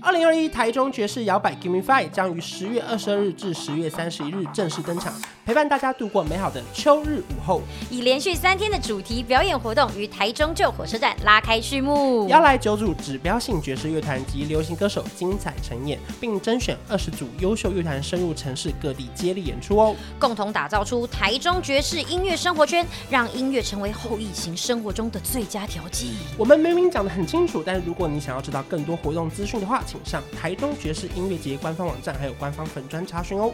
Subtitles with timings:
[0.00, 5.12] 二零二一台中爵士摇摆 Give Me Five 将于十月二十二日至十月三十一日正式登场，
[5.44, 7.62] 陪伴大家度过美好的秋日午后。
[7.90, 26.12] 以连续三天的主题表演活动于台中旧火车站拉开序幕，邀来九组指标性爵士乐团及流行歌手精彩呈演，并甄选二十组优秀乐团深入城市各地接力演出哦，共同打造出台中爵士音乐生活圈，让音乐成为后疫情生活中的最佳调剂。
[26.36, 33.52] 我们明明讲得很清楚，但是如果你想要知道更多活动资讯的话，请上台中爵士音乐节官方网站，还有官方粉专查询哦。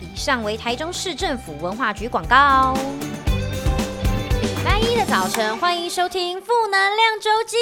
[0.00, 2.74] 以上为台中市政府文化局广告。
[4.42, 7.56] 礼拜一的早晨，欢迎收听负能量周记。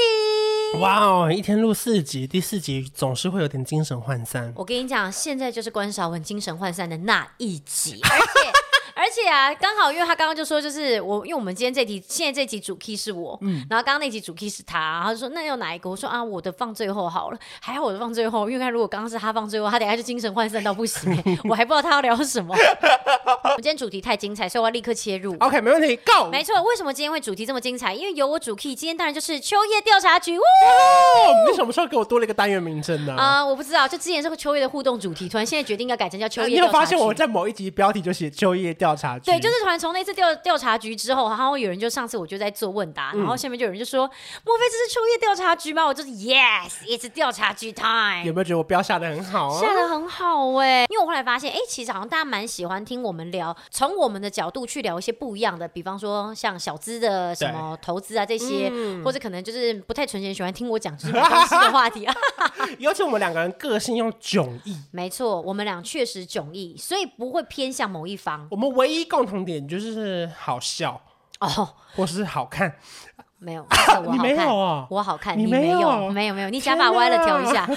[0.81, 4.53] 哇哦，一天录四集，第四集总是会有点精神涣散。
[4.57, 8.62] 我跟你讲，现在就是关少文精神涣散的那一集， 而且。
[9.03, 15.91] 而且啊，刚好因为他刚刚就说，就是我，因为我们今天这题，现在这题主 key 是我，嗯，然后刚刚那集主 key 是他，然后就说那要哪一个？
[15.91, 22.55] 我说啊，我的放最后好了，还好我的放最后，因为他如果刚刚是他放最后，他等下就精神涣散到不行， 我还不知道他要聊什么。
[23.43, 25.37] 我们今天主题太精彩，所以我要立刻切入。
[25.41, 26.29] OK，没问题，Go。
[26.31, 27.93] 没错，为什么今天会主题这么精彩？
[27.93, 30.33] 因为有我主 key，今天当然就是秋叶调查局。
[30.33, 33.17] 你什么时候给我多了一个单元名称呢？
[33.17, 36.61] 啊，我不知道，就之前是个秋叶的互动主题，突然现在决定要改成叫秋叶调查局。
[36.61, 39.31] 你有发现我在某一集标题就写秋叶调查局？
[39.31, 39.63] 对，就是。
[39.63, 44.09] 突然从那次调调查局之后，然后有人就上次我就在做问答，然后下面就有人就说
[44.45, 48.25] ：“莫非这是秋叶调查局吗？”我就是 Yes，it's 调查局 time。
[48.25, 49.61] 有没有觉得我标下的很好啊？
[49.61, 62.13] 下的很好哎、欸，因为我后来发现，哎、欸，其实好像大家蛮喜欢听我们聊，从我们的角度去聊一些不一样的，比方说像小资的什么投资啊这些，嗯、或者可能就是不太纯钱喜欢听我讲就是没关系的话题啊。
[62.81, 68.49] 尤其我们两个人个性又迥异，没错，我们俩确实迥异，所以不会偏向某一方。
[68.51, 71.01] 我们唯一共同点就是好笑
[71.39, 72.75] 哦，或是好看。
[73.39, 73.65] 没有，
[74.11, 74.87] 你没有啊？
[74.91, 77.65] 我好看，你没有，没有，没有，你假发歪了调一下。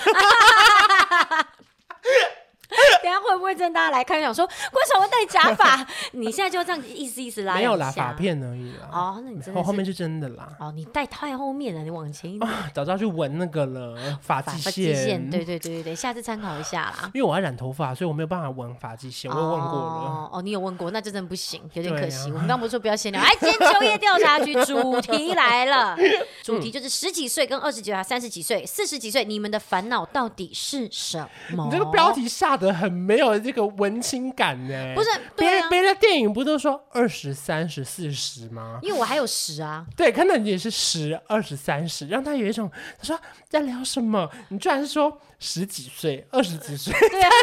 [3.04, 5.86] 等下会不会真的大家来看，想说为什么戴假发？
[6.14, 8.89] 你现在就这样意思意思拉，没有啦，发片而已啦。
[8.92, 10.49] 哦，那你真的后面是真的啦。
[10.60, 12.52] 哦，你戴太后面了，你往前一点。
[12.73, 15.30] 早知道去纹那个了，发际线。
[15.30, 17.11] 对对对对对，下次参考一下啦。
[17.14, 19.32] 因为我要染头发，所以我没有办法纹发际线。
[19.32, 20.30] 我有问过了。
[20.33, 22.32] 哦，你有问过，那就真的不行，有点可惜。
[22.32, 23.22] 我们刚不是说不要闲聊？
[23.22, 25.98] 哎，今天秋叶调查局主题来了，
[26.44, 31.66] 主题就是十几岁跟二十几岁、三十几岁、四十几岁，你们的烦恼到底是什么？
[31.66, 33.37] 你这个标题下得很没有。
[33.39, 34.93] 这个文青感呢？
[34.95, 38.80] 不是别人别的电影不都说二十三十四十吗？
[38.81, 39.86] 因为我还有十啊。
[39.95, 44.30] 对，看到你也是十二十三十，让他有一种他说在聊什么？
[44.49, 46.94] 你居然是说十几岁、二十几岁？
[47.10, 47.30] 对啊。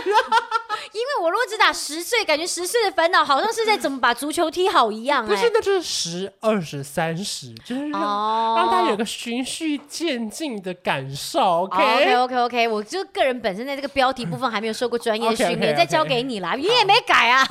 [0.93, 5.25] 因为我如果只打十岁，感觉十岁的烦恼好像是在怎么把足球踢好一样。
[5.25, 11.63] 不是，那就是十、二十、三十，就是让让他有个循序渐进的感受。
[11.65, 17.47] OK OK OK OK，我就个人本身在这个标题部分还没有受过专业 训练，再交给你啦，你也没改啊。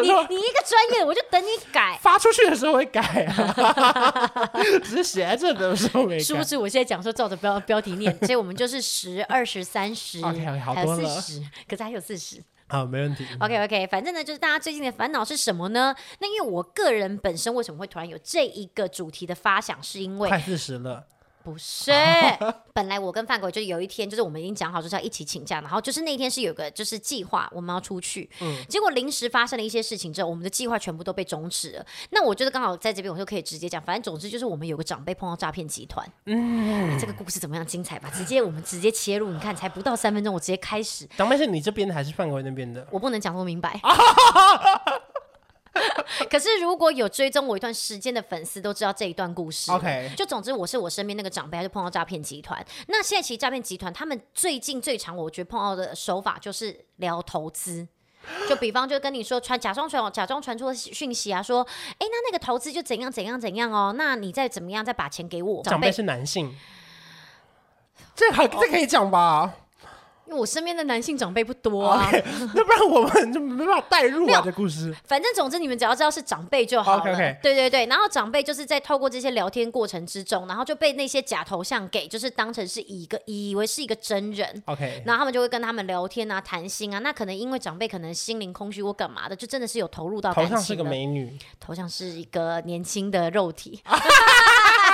[0.00, 1.98] 你你一个专业，我就等你改。
[2.00, 4.50] 发出去的时候会改啊，
[4.82, 6.24] 只是写在这的时候没改。
[6.24, 12.00] 殊不知我现在讲说照着标标题念，所以我们就是十、二十、三十，还有四十， 可是还有。
[12.00, 13.26] 四十，好，没问题。
[13.38, 15.94] OK OK，反正呢，就是大家最近的烦恼是什么呢？
[16.18, 21.06] 那因为我个人本身为什么会突然有这一个主题的发想，是因为快四十了。
[21.42, 21.90] 不是，
[22.72, 31.86] 本来我跟范国就有一天，就是我们已经讲好就是要一起请假，然后就是那天是有个就是计划我们要出去，嗯，结果临时发生了一些事情之后，我们的计划全部都被终止了。
[32.10, 38.10] 那我觉得刚好在这边，我就可以直接讲，反正总之就是我们有个长辈碰到诈骗集团，嗯，这个故事怎么样精彩吧？
[38.14, 41.06] 直接我们直接切入，你看才不到三分钟，我直接开始。
[41.16, 42.86] 长辈是你这边的还是范国那边的？
[42.90, 43.80] 我不能讲那么明白。
[46.28, 49.70] 可是如果有追踪我一段时间的粉丝都知道这一段故事。
[49.70, 52.64] OK，就总之我是我身边那个长辈，他就碰到诈骗集团。
[52.88, 57.86] 那现在其实诈骗集团他们最近最常我觉得碰到的手法就是聊投资，
[58.48, 65.62] 就比方就跟你说传假装传假装传出讯息啊，说哎那那个投资就怎样怎样怎样哦，那你再怎么样再把钱给我。
[65.62, 66.56] 长辈是男性，
[68.16, 69.54] 这好这可以讲吧？
[70.30, 72.22] 因为我身边的男性长辈不多啊，okay,
[72.54, 74.40] 那不然我们就没办法带入啊。
[74.44, 77.02] 这故事，反正总之你们只要知道是长辈就好了。
[77.02, 77.40] Okay, okay.
[77.42, 84.62] 对对对，然后长辈就是在透过这些聊天过程之中，然后就被那些假头像给就是当成是一个以为是一个真人。
[84.66, 87.00] OK，然后他们就会跟他们聊天啊，谈心啊。
[87.00, 90.54] 那可能因为长辈可能心灵空虚或干嘛的，就真的是有投入到感情。
[90.54, 93.82] 头像是个美女，头像是一个年轻的肉体。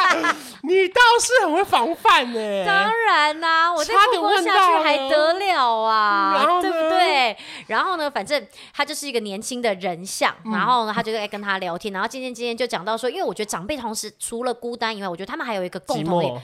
[0.63, 2.65] 你倒是很会防范呢。
[2.65, 7.37] 当然啦、啊，我再不过下去还得了啊，对不对？
[7.67, 16.41] 然后呢，反正他就是一个年轻的人像，嗯、然后呢，他就在跟他聊天，然后渐渐渐渐就讲到说，因为我觉得长辈同时除了孤单以外，我觉得他们还有一个共同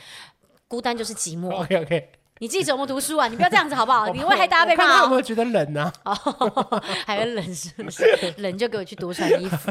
[0.68, 1.54] 孤单就是寂寞。
[1.54, 2.10] OK OK。
[2.42, 3.28] 你自己怎么读书啊？
[3.28, 4.08] 你不要这样子好不好？
[4.10, 4.84] 你会害大家被骂。
[4.84, 5.92] 他有没有觉得冷呢？
[6.04, 6.12] 哦，
[7.06, 8.04] 还有冷是不是？
[8.38, 9.70] 冷就给我去多穿衣服。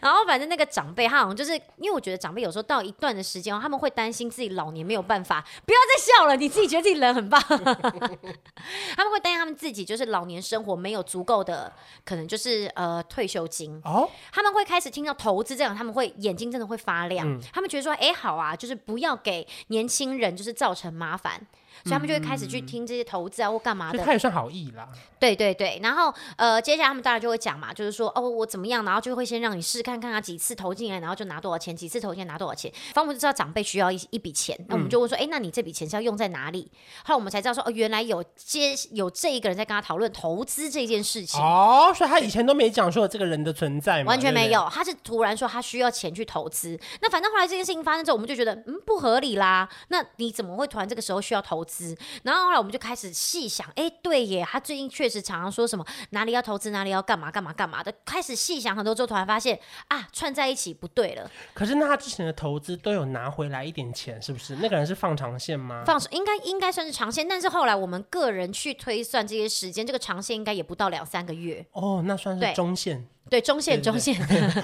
[0.00, 5.44] 然后反正那个长辈他好像就是因为我觉得长辈有时候到一段的时间，他们会担心自己老年没有办法。
[5.66, 7.40] 不要再笑了，你自己觉得自己人很棒。
[7.42, 11.72] 他们会担心他们自己就是老年生活没有足够的，
[12.04, 13.80] 可能就是呃退休金。
[13.84, 17.28] 哦，他们会开始听到投资这样，他们会眼睛真的会发亮。
[17.28, 21.31] 嗯、他们觉得说，哎，好啊，就是不要给年轻人就是造成麻烦。
[21.32, 21.46] 板，
[21.84, 24.88] 所以他们就会开始去听这些投资啊或干嘛的，他也算好意啦。
[25.18, 32.70] 对对对，然后呃，接下来他们当然就会讲嘛，就是说哦，我怎么样，然后就会先让你试看看啊，几次投进来，然后就拿多少钱，几次投进来拿多少钱。
[32.86, 36.70] 反正我们就知道长辈需要一一笔钱，那我们就问说，哎、嗯，那你这笔钱是要用在哪里？
[37.04, 41.40] 后来我们才知道说，哦，原来有接有这一个人在跟他讨论投资这件事情。
[41.40, 44.08] 哦，所以他以前都没讲说有这个人的存在吗？
[44.08, 46.76] 完全没有，他是突然说他需要钱去投资。
[47.00, 49.68] 那反正后来这件事情发生之后，我们就觉得嗯不合理啦。
[49.88, 51.96] 那你怎么会突然这个时候需要投资？
[52.22, 52.42] 然后。
[52.42, 57.94] 后来我们就开始细想，哎，对耶，他最近确实常常说什么哪里要投资，哪里要干嘛干嘛干嘛的。
[58.04, 59.56] 开始细想很多之后，突然发现
[59.86, 61.30] 啊，串在一起不对了。
[61.54, 64.56] 可是那他之前的投资都有拿回来一点钱，是不是？
[64.56, 65.84] 那个人是放长线吗？
[65.86, 71.64] 放应该应该算是长线，但是后来我们个人去推算这些时间，这个长线应该也不到两三个月。
[71.70, 73.06] 哦，那算是中线。
[73.30, 74.14] 对，中线中线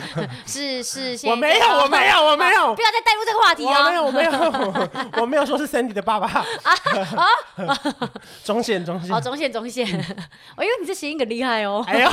[0.47, 3.85] 是是，我没有我没有我没有，不要再带入这个话题啊！
[3.85, 6.45] 我没有我没有我没有说是 Sandy 的爸爸啊
[7.17, 7.27] 啊！
[8.45, 9.87] 中线中线哦，中线中线，
[10.57, 11.83] 哎呦， 你这谐音梗厉害哦！
[11.89, 12.11] 哎呦，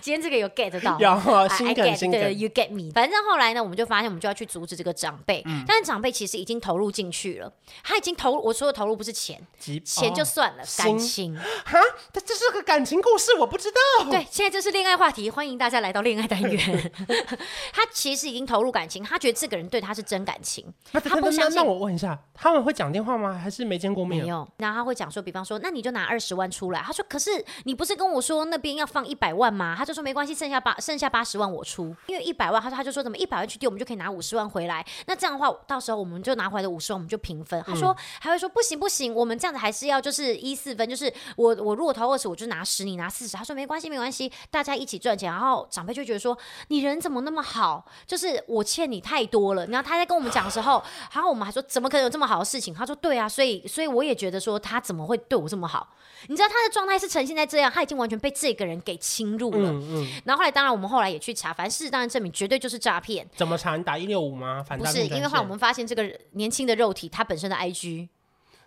[0.00, 2.90] 今天这个有 get 到，有新梗新梗，You get me。
[2.94, 7.52] 反正后来呢，我们就发现我们就要去阻止这个长辈，但是长辈其实已经投入进去了，
[7.82, 9.38] 他已经投入，我说的投入不是钱，
[9.84, 11.78] 钱就算了，感情哈，
[12.12, 13.76] 这这是个感情故事，我不知道。
[14.10, 15.90] 对，现在这是恋爱话题，欢迎大家来。
[15.90, 16.92] 来到恋爱单元，
[17.74, 20.64] 他其实已经投入感情，他觉得这个人对他是真感情。
[20.92, 21.56] 他不相信。
[21.56, 23.32] 那我问一下，他们会讲电话吗？
[23.32, 24.22] 还是没见过面？
[24.22, 24.48] 没有。
[24.58, 26.80] 然后他会讲说，比方说，那你就拿二十万出来。
[26.80, 29.74] 他说，可是你不是跟我说那边要放一百万吗？
[29.76, 34.86] 他就说没关系，剩下八剩下八十万我出，因为一百万，他说他就说怎么一百万去丢，我们就可以拿五十万回来。
[35.06, 37.60] 那这样的话，到时候我们就拿回来的五十万，我们就平分。
[37.66, 43.36] 他说、嗯、还会说不行不行，我们这样子还是要就是一四分，就是我我如果投二十，我就拿十，你拿四十。
[43.36, 45.30] 他说没关系没关系，大家一起赚钱。
[45.30, 46.36] 然后长辈就觉得说。
[46.68, 47.84] 你人怎么那么好？
[48.06, 49.66] 就是我欠你太多了。
[49.66, 50.82] 然后他在跟我们讲的时候，
[51.12, 52.74] 然后我们还说怎么可能有这么好的事情？
[52.74, 55.88] 他说对啊，所以所以我也觉得说他怎么会对我这么好？
[56.28, 59.70] 你知道他的状态是呈现在这样，他已经完全被这个人给侵入了。
[59.70, 60.08] 嗯嗯。
[60.24, 63.28] 然后后来当然我们后来也去查，反正事实当然证明绝对就是诈骗。
[63.34, 63.76] 怎么查？
[63.76, 64.62] 你打一六五吗？
[64.62, 68.08] 反不是，因为后来我们发现这个年轻的肉体他本身的 IG。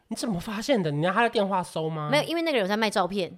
[0.09, 0.91] 你怎么发现的？
[0.91, 2.09] 你拿他的电话搜吗？
[2.11, 3.37] 没有，因为那个人有在卖照片。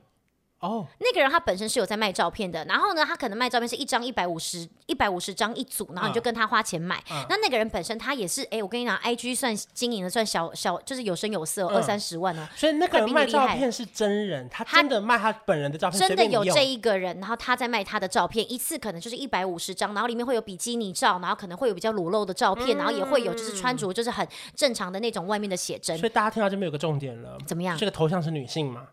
[0.66, 7.02] 哦，那个人他本身是有在卖照片的，然后呢，他可能卖照片是一张一百五十一百五十张一组，然后你就跟他花钱买。
[7.12, 12.48] 嗯、那那个人本身他也是，哎，我跟你讲，IG 算经营的算小小，就是有声有色，二三十万哦。
[12.56, 25.98] 所以那个人卖照片是真人，他真的卖他本人的照片，真的有这一个人，然后他在卖他的照片，一次可能就是一百五十张，然后里面会有比基尼照，然后可能会有比较裸露的照片，嗯、然后也会有就是穿着就是很正常的那种外面的写真。
[25.98, 27.78] 所以大家听到这边有个重点了，怎么样？
[27.78, 28.88] 这个头像是女性吗？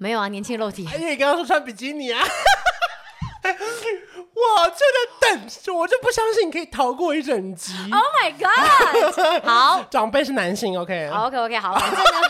[0.00, 0.88] 没有啊，年轻肉体。
[0.90, 2.24] 哎，你刚刚说穿比基尼啊？
[3.44, 7.74] 我就在等，我就不相信你可以逃过一整集。
[7.92, 9.44] Oh my god！
[9.44, 11.74] 好，长辈是男性 okay, okay, 好。
[11.78, 12.28] 反正呢，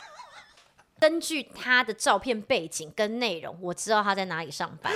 [0.98, 4.90] 根据他的照片背景跟内容，我知道他在哪里上班。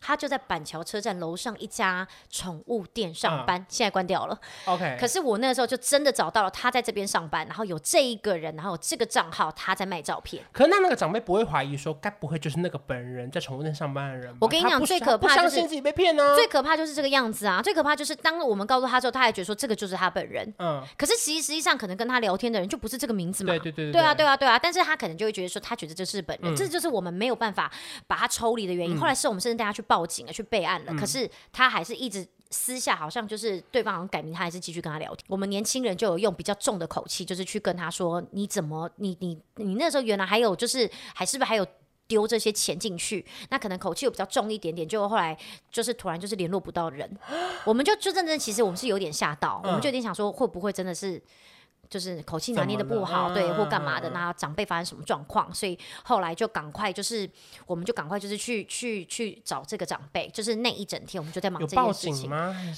[0.00, 4.38] 他就在板桥车站楼上一家宠物店上班，uh, 现在关掉了。
[4.66, 10.44] OK，可是我那个时候就真的找到了他在这边上班，然后有这一个人，然后有这个账号他在卖照片。
[10.52, 14.36] 可那那个长辈不会怀疑说，该不会就是那个本人在宠物店上班的人？
[14.40, 16.34] 我跟你讲，最可怕就是相信自己被骗呢、啊。
[16.34, 17.60] 最可怕就是这个样子啊！
[17.62, 20.52] 最可怕就是当我们告诉他之后，他还觉得说这个就是他本人。
[20.58, 23.52] 嗯，可是其实实际上可能跟他聊天的人就不是这个名字嘛。
[23.52, 24.58] 对对对对，对啊对啊对啊！
[24.58, 27.70] 但是他可能就会觉得说，他觉得这是本人，嗯、这就是我们没有办法
[28.06, 28.96] 把他抽离的原因。
[28.96, 30.84] 嗯、后来是我们甚至带他去报警了，去备案。
[30.84, 35.26] 了、可是他还是一直私下，好像就是对方好像改名，他还是继续跟他聊天。
[35.28, 41.66] 我们年轻人就有用比较重的口气，就是去跟他说：“你怎么，你你你那时候原来还有就是还是不是还有
[42.06, 43.26] 丢这些钱进去？
[43.50, 44.86] 那可能口气又比较重一点点。
[44.86, 45.36] 就后来
[45.70, 47.10] 就是突然就是联络不到人，
[47.66, 51.20] 我们就就真正其实我们是有点吓到，我们就有点想说会不会真的是。”
[51.88, 55.52] 就是口气拿捏的不好，对，或干嘛的，那长辈发生什么状况？
[55.54, 57.28] 所以后来就赶快，就是
[57.66, 60.28] 我们就赶快就是去去去找这个长辈。
[60.28, 62.28] 就是那一整天，我们就在忙这件事情。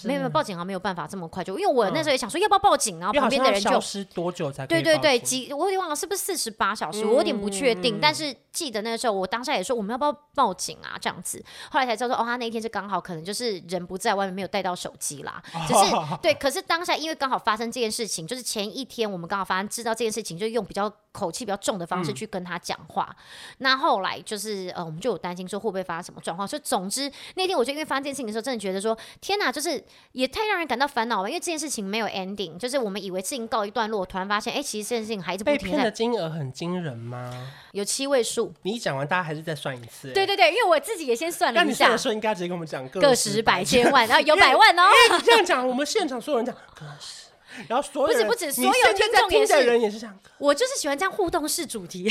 [0.05, 4.67] 没有没有报警啊，没有办法这么快就，因为我那时候也想说要不要报警，啊旁边的人就消失多久才？
[4.67, 7.99] 对对对，几我有点忘了是不是四十八小时，我有点不确定。
[8.00, 10.99] 但是记得那个时候，我当下也说我们要不要报警啊？
[11.00, 15.43] 这样子，后来才知道说哦，他那一天是刚好可能就是人不在外面，没有带到手机啦。
[15.67, 15.81] 只是
[16.23, 18.85] 对，可是当下因为刚好发生这件事情，就是前一。
[18.90, 23.09] 天我们刚好发现知道这件事情，就用比较口气比较重的方式去跟他讲话。
[23.11, 23.16] 嗯、
[23.59, 26.47] 那后来就是呃，我们就有担心说会不会发生什么状况。
[26.47, 31.28] 所以总之那天我就因为发生这件事情的时候，真的觉得说天哪，就是也太让人感到烦恼了。
[31.28, 35.64] 因为这件事情没有 ending，就是我们以为事情告一段落，突然发现哎，其实这件事情还是不停的。
[35.64, 37.50] 被骗的金额很惊人吗？
[37.73, 38.52] 有七位数。
[38.62, 40.12] 你一讲完，大家还是再算一次。
[40.12, 41.64] 对对对，因为我自己也先算了一下。
[41.64, 44.83] 那你算的时候应该直接跟我们讲个个十百千万， 然后有百万哦。
[44.83, 47.29] 因为你这样讲，我们现场所有人讲个十。
[47.69, 50.19] 然后所有人不止不止，所有听众也是人也是这样。
[50.38, 52.04] 我就是喜欢这样互动式主题，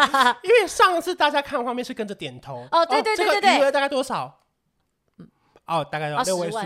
[0.42, 2.66] 因为上次大家看画面是跟着点头。
[2.70, 4.40] 哦，对对对对对，余额大概多少？
[5.66, 6.58] 哦，大概有六位数。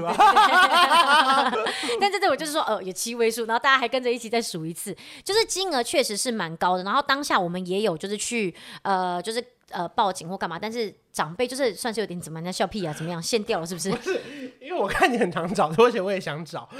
[2.00, 6.82] 但这这我就是说，呃，有七位数，然后大家还跟着一起再数一次，就是金额确实是蛮高的。
[6.82, 10.94] 然后当下我们也有就是去呃，就是呃报警或干嘛，但是。
[11.12, 12.92] 长辈就是算是有点怎么样，笑屁啊？
[12.92, 13.22] 怎么样？
[13.22, 13.90] 线掉了是不是？
[13.90, 14.20] 不是，
[14.60, 16.68] 因为我看你很常找拖鞋，我也想找。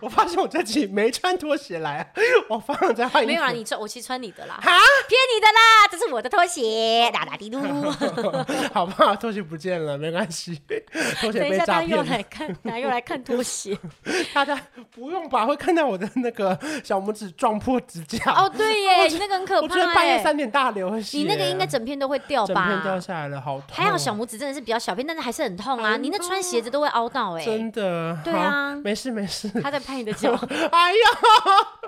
[0.00, 2.12] 我发现我这集没穿拖鞋来，
[2.48, 3.24] 我放了再换。
[3.26, 4.54] 没有啊，你穿我去穿你的啦。
[4.62, 4.70] 哈，
[5.08, 7.60] 骗你的啦，这是我的拖鞋，哒哒滴嘟。
[8.72, 10.60] 好吧，拖鞋不见了，没关系。
[11.20, 11.48] 拖鞋被诈骗。
[11.48, 13.76] 等一下他又来看，他又来看拖鞋。
[14.32, 14.58] 大家
[14.92, 15.44] 不用吧？
[15.44, 18.32] 会看到我的那个小拇指撞破指甲。
[18.32, 19.62] 哦，对耶，你那个很可怕。
[19.62, 21.18] 我觉得半夜三点大流血。
[21.18, 22.54] 你那个应该整片都会掉吧？
[22.54, 23.39] 整片掉下来了。
[23.40, 25.96] 好痛，还好小拇指真的是比较小片，但是还是很痛啊！
[25.96, 28.18] 你那穿鞋子都会凹到哎、欸，真的。
[28.22, 29.48] 对啊，没事没事。
[29.60, 30.32] 他在拍你的脚。
[30.70, 30.98] 哎呀，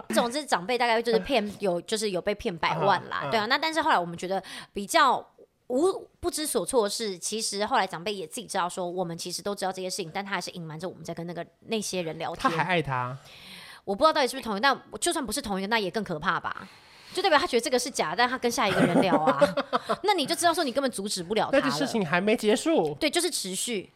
[0.15, 3.29] 总之长辈大概就是骗有，就是有被骗百万啦。
[3.31, 4.43] 对啊，那但是后来我们觉得
[4.73, 5.25] 比较
[5.69, 12.43] 无不知所措的是，其实后来长辈也自己知道说，我们其实都知道这些事情，但他还是隐瞒着我们在跟那个那些人聊天。
[12.43, 13.17] 他还爱他，
[13.85, 16.69] 我不知道到底是不是同一个，但就算不是同一个，那也更可怕吧。
[17.13, 19.41] 就代表他觉得这个是假的，但他跟下一个人聊啊，
[20.03, 21.61] 那你就知道说你根本阻止不了他。
[21.61, 22.95] 但是事情还没结束。
[23.01, 23.93] 对，就是持续，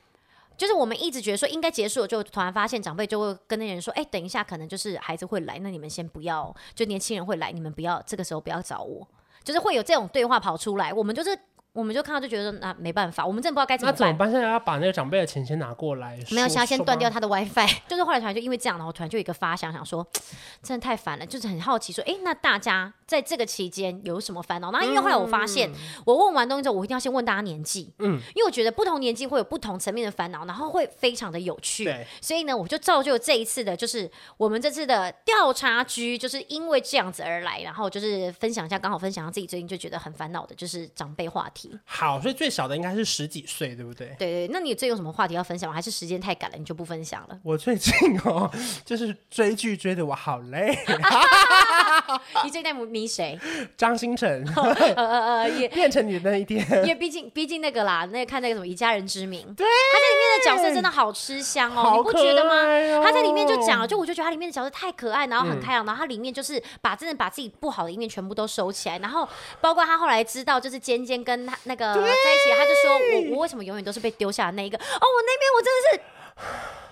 [0.56, 9.06] 就是我们一直觉得说应该结束了，就突然发现长辈就会跟那些人说：“哎、欸，等一下，可能就是孩子会来，那你们先不要，就年轻人会来，你们不要这个时候不要找我。”
[9.44, 11.38] 就是会有这种对话跑出来，我们就是。
[11.76, 14.00] 我们就看到就觉得那没办法，我们真的不知道该怎么办。
[14.00, 14.32] 那怎么办？
[14.32, 16.18] 现在要把那个长辈的钱先拿过来。
[16.30, 17.66] 没有，想要先断掉他的 WiFi。
[17.87, 20.02] 就是后来突然就因为这样，然后突然就有一个发想，想说
[20.64, 24.72] 真的太烦了，就是很好奇说，哎，那大家在这个期间有什么烦恼？
[24.72, 25.75] 然后因为后来我发现，嗯、
[26.06, 31.84] 我问完东西之后，我一定要先问大家年纪，嗯，因为我觉得不同年纪会有不同层面的烦恼，然后会非常的有趣。
[31.84, 41.78] 对，所以呢，我就造就这一次的，就是我们这次的调查局，就是因为这样子而来，然后就是分享一下，刚好分享到自己最近就觉得很烦恼的，就是长辈话题。
[41.84, 44.14] 好，所以最最小的应该是十几岁，对不对？
[44.16, 45.75] 对对，那你最近有什么话题要分享吗？
[45.75, 47.36] 还是时间太赶了，你就不分享了？
[47.42, 48.48] 我最近哦，
[48.86, 50.78] 就是追剧追的我好累。
[52.44, 53.38] 你最近在迷谁？
[53.76, 54.26] 张新成。
[54.57, 56.67] 呃呃呃，也 变成你的那一天。
[56.83, 63.03] 因为毕竟毕竟那个啦，那个看那个什么《以家人之名》，对，他在里面的角色真的好吃香哦，你不觉得吗？
[63.05, 69.29] 他在里面就讲了，就我就觉得他里面的角色太可爱，然后很开朗，然后他里面就是把真的把自己不好的一面全部都收起来，然后
[69.61, 71.95] 包括他后来知道就是尖尖跟他那个。
[72.07, 74.79] 在一起他就说，我我为什么永远都是被丢下的那一个？
[74.79, 76.00] 哦，我那边我真的是，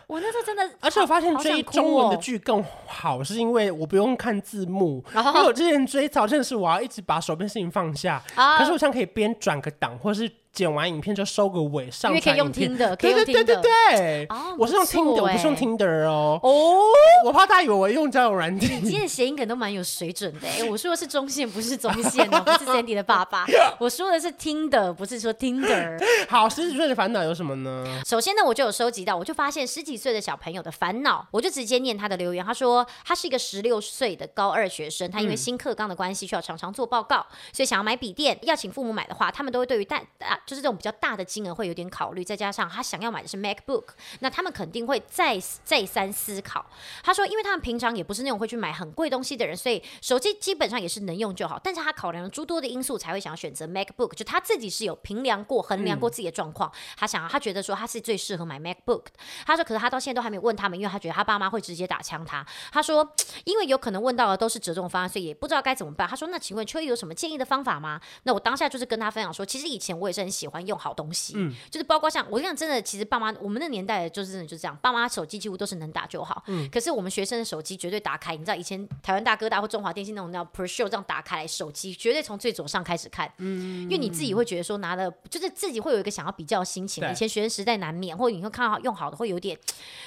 [0.07, 5.05] 我那时候真的，而且我发现追中文的剧更好，是因为我不用看字幕。
[5.15, 8.23] 因为我之前追早阵是我要一直把手边事情放下，
[8.59, 10.31] 可是我现在可以边转个档，或是。
[10.55, 16.39] 剪完影片就收个尾，上因为可以用听的，可以用听的，对对对对，我是用听的，我不是用听的哦。
[16.43, 16.81] 哦，
[17.25, 18.71] 我怕大家以为我用交友软件。
[18.77, 23.45] 你今天 谐音梗都蛮有水准的，我说的是中线，不是中线哦，不是 Sandy 的爸爸。
[23.81, 25.99] 我说的是听的，不是说听的。
[26.29, 28.01] 好，十几岁的烦恼有什么呢？
[28.07, 32.45] 首先呢，我就有收集到，我就发现十几岁的小朋友的烦恼，我就直接念他的留言。
[32.45, 40.39] 他说他是一个十六岁的高二学生，他因为新课纲的关系需要常常做报告，所以想要买笔电，要请父母买的话，他们都会对于大啊。
[40.47, 43.85] 就是这种比较大的金额会有点考虑，再加上他想要买的是 MacBook，
[44.21, 46.65] 那他们肯定会再再三思考。
[47.03, 51.61] 他说，因为他们平常也不是那种会去买很贵东西的人，所以手机基本上也是能用就好。
[51.63, 54.15] 但是他考量了诸多的因素，才会想要选择 MacBook。
[54.15, 59.05] 就他自己是有评量过、衡量过自己的状况，嗯、他想要他觉得说他是最适合买 MacBook。
[59.47, 62.47] 他说，可是他到现在都还没有问他们，因为他觉得他爸妈会直接打枪他。
[62.71, 63.09] 他说，
[63.45, 66.07] 因为有可能问到的都是折中方案，所以也不知道该怎么办。
[66.09, 68.01] 他说，那请问秋意有什么建议的方法吗？
[68.25, 70.75] 那我当下就是跟他分享说，其实以前我也是很喜欢用。
[70.85, 89.59] 好东西，嗯，就是包括像我跟你讲，真的，其实爸妈我们那年代就是真的就是这样，爸妈手机几乎都是能打就好，嗯，可是我们学生的手机绝对打开，你知道以前台湾大哥大或中华电信那种叫 Pro Show 这样打开来，手机绝对从最左上开始看，嗯，因为你自己会觉得说拿了，就是自己会有一个想要比较心情，以前学生时代难免，或者你会看好用好的会有点，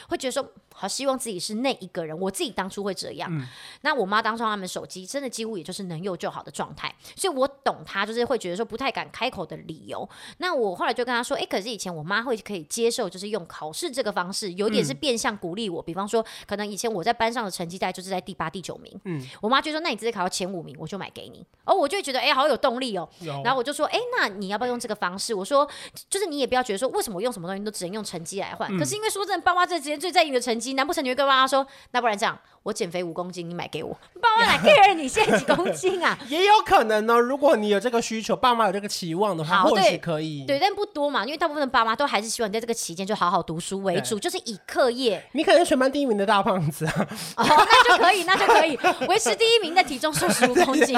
[0.09, 0.51] 会觉得说。
[0.77, 2.17] 好希望自己是那一个人。
[2.19, 3.29] 我自己当初会这样。
[3.31, 3.47] 嗯、
[3.81, 10.07] 那我妈当初他们手机真的几乎也就是能用就好的状态，所以我懂她，就是会觉得说不太敢开口的理由。
[10.37, 15.81] 那我后来就跟她说，哎、欸，可是以前我妈会可以接受，就是用考试这个方式，有点是变相鼓励我。
[15.81, 21.45] 嗯、比方说，可能以前我在班上的成绩在就是在第八、第九名，嗯，我妈就说，那你直接考到前五名，我就买给你。
[21.65, 23.07] 哦，我就会觉得，哎、欸，好有动力哦。
[23.43, 25.33] 然后我就说，哎、欸，那你要不要用这个方式？
[25.33, 25.67] 我说，
[26.09, 28.71] 就是你也不要觉得说，为什么我用什么东西都只能用成绩来换？
[28.71, 32.37] 嗯、可是因为说真的，爸妈这之间最在意你的成绩，难不成你会跟爸妈说，那不然这样？
[32.63, 33.97] 我减肥五公斤，你买给我。
[34.21, 36.17] 爸妈来 care 你现在几公斤啊？
[36.27, 37.17] 也有可能呢。
[37.17, 40.43] 如果你有这个需求，爸妈有这个期望的话，好或许可以。
[40.45, 45.25] 对，但不多嘛，因为大部分的爸妈都还是希望你在这个期间就好好读书为主，就是以课业。
[45.31, 46.93] 你可能是全班第一名的大胖子啊。
[47.37, 50.97] 哦，那就可以，那就可以维持第一名，的体重瘦十五公斤。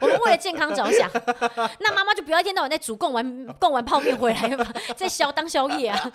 [0.00, 1.08] 我们为了健康着想，
[1.78, 4.66] 那妈妈就不要一天到晚在煮贡丸贡丸泡面回来嘛，
[4.96, 6.10] 在宵当宵夜啊。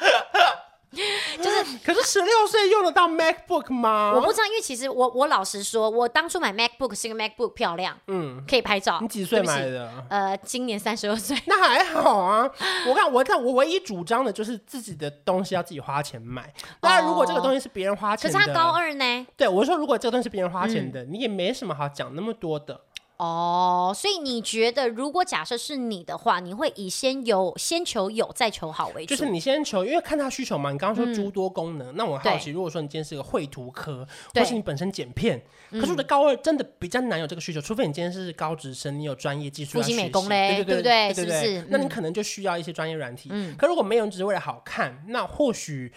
[1.37, 4.11] 就是， 可是十六岁用得到 MacBook 吗？
[4.15, 8.97] 我不知道，因为其实我我老实说，我当初买 MacBook 是因为 MacBook 漂亮，嗯，可以拍照。
[9.01, 9.91] 你几岁买的？
[10.09, 11.37] 呃，今年三十二岁。
[11.45, 12.49] 那还好啊。
[12.87, 16.51] 我看，我看，我唯一主张的就是自己的东西要自己花钱买。
[16.79, 19.27] 当然，如果这个东西是别人花钱的，可是他高二呢？
[19.37, 22.81] 对，我说如果这个东西是别人花钱的，嗯、你也没什么好讲那么多的。
[23.19, 29.13] 哦，所以你觉得，如果假设是你的话，你会以先有先求有再求好为主？
[29.13, 30.71] 就是你先求，因为看他需求嘛。
[30.71, 41.13] 你刚刚说诸多功能，嗯、那我好奇，如果说你今天是个绘图科，或是你本身剪片，可是我的高二真的比较难有这个需求，嗯、除非你今天是高职生，你有专业技术，复兴美工嘞，对不对？
[41.13, 41.65] 是不是？
[41.69, 43.27] 那你可能就需要一些专业软体。
[43.33, 45.91] 嗯，可如果没有，你只是为了好看，那或许。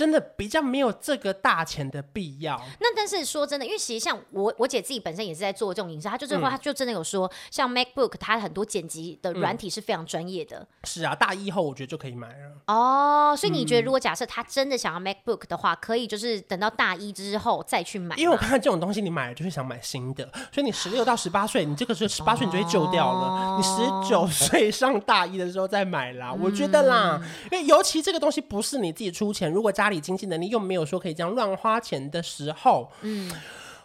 [0.00, 2.58] 真的比较没有这个大钱的必要。
[2.80, 10.66] 那但是说真的，因为其实像我我姐自己本身也是在做这种影视，她就是说，她就真的有说，像 MacBook，它很多剪辑的软体是非常专业的。
[10.84, 12.52] 是啊，大一后我觉得就可以买了。
[12.66, 18.16] 哦，所以你觉得如果假设她真的想要 MacBook 的话，可以就是等到大一之后再去买？
[18.16, 23.58] 因为我看这种东西，你买了就是想买新的，所以你十六到十八岁，你这个时候十八岁你就会旧掉了。
[23.58, 27.20] 你十九岁上大一的时候再买啦，我觉得啦，
[27.52, 33.30] 因为尤其这个东西不是你自己出钱，如果家里经济能力又没有说可以这样乱花钱的时候，嗯。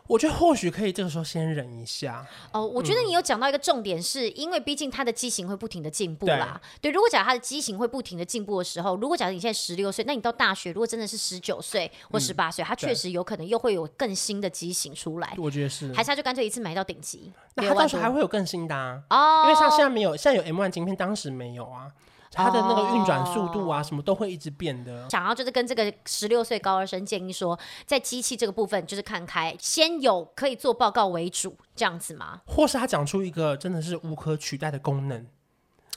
[0.07, 2.63] 我觉得或许可以这个时候先忍一下哦。
[2.63, 6.61] 我觉得你有讲到一个重点是，是、嗯、因为毕竟他的机型会不停的进步啦。
[6.79, 15.33] 对，对，如果假如他的机型会不停的进步的时候，如果假如你现在十六岁，那你到大学如果真的是十九岁或十八岁，他确实有可能又会有更新的机型出来。
[15.39, 17.33] 我觉得是，还是他就干脆一次买到顶级？
[17.55, 19.01] 那他到时候还会有更新的啊？
[19.09, 21.91] 哦，因为像现在没有，现在有 M1 晶片，当时没有啊。
[22.35, 25.09] 它的那个运转速度啊，什么都会一直变的。
[25.09, 32.41] 想要就是跟这个十六岁高二生建议说，在机器这个部分就是看开，先有可以做报告为主这样子吗？
[32.45, 35.25] 或是他讲出一个真的是无可取代的功能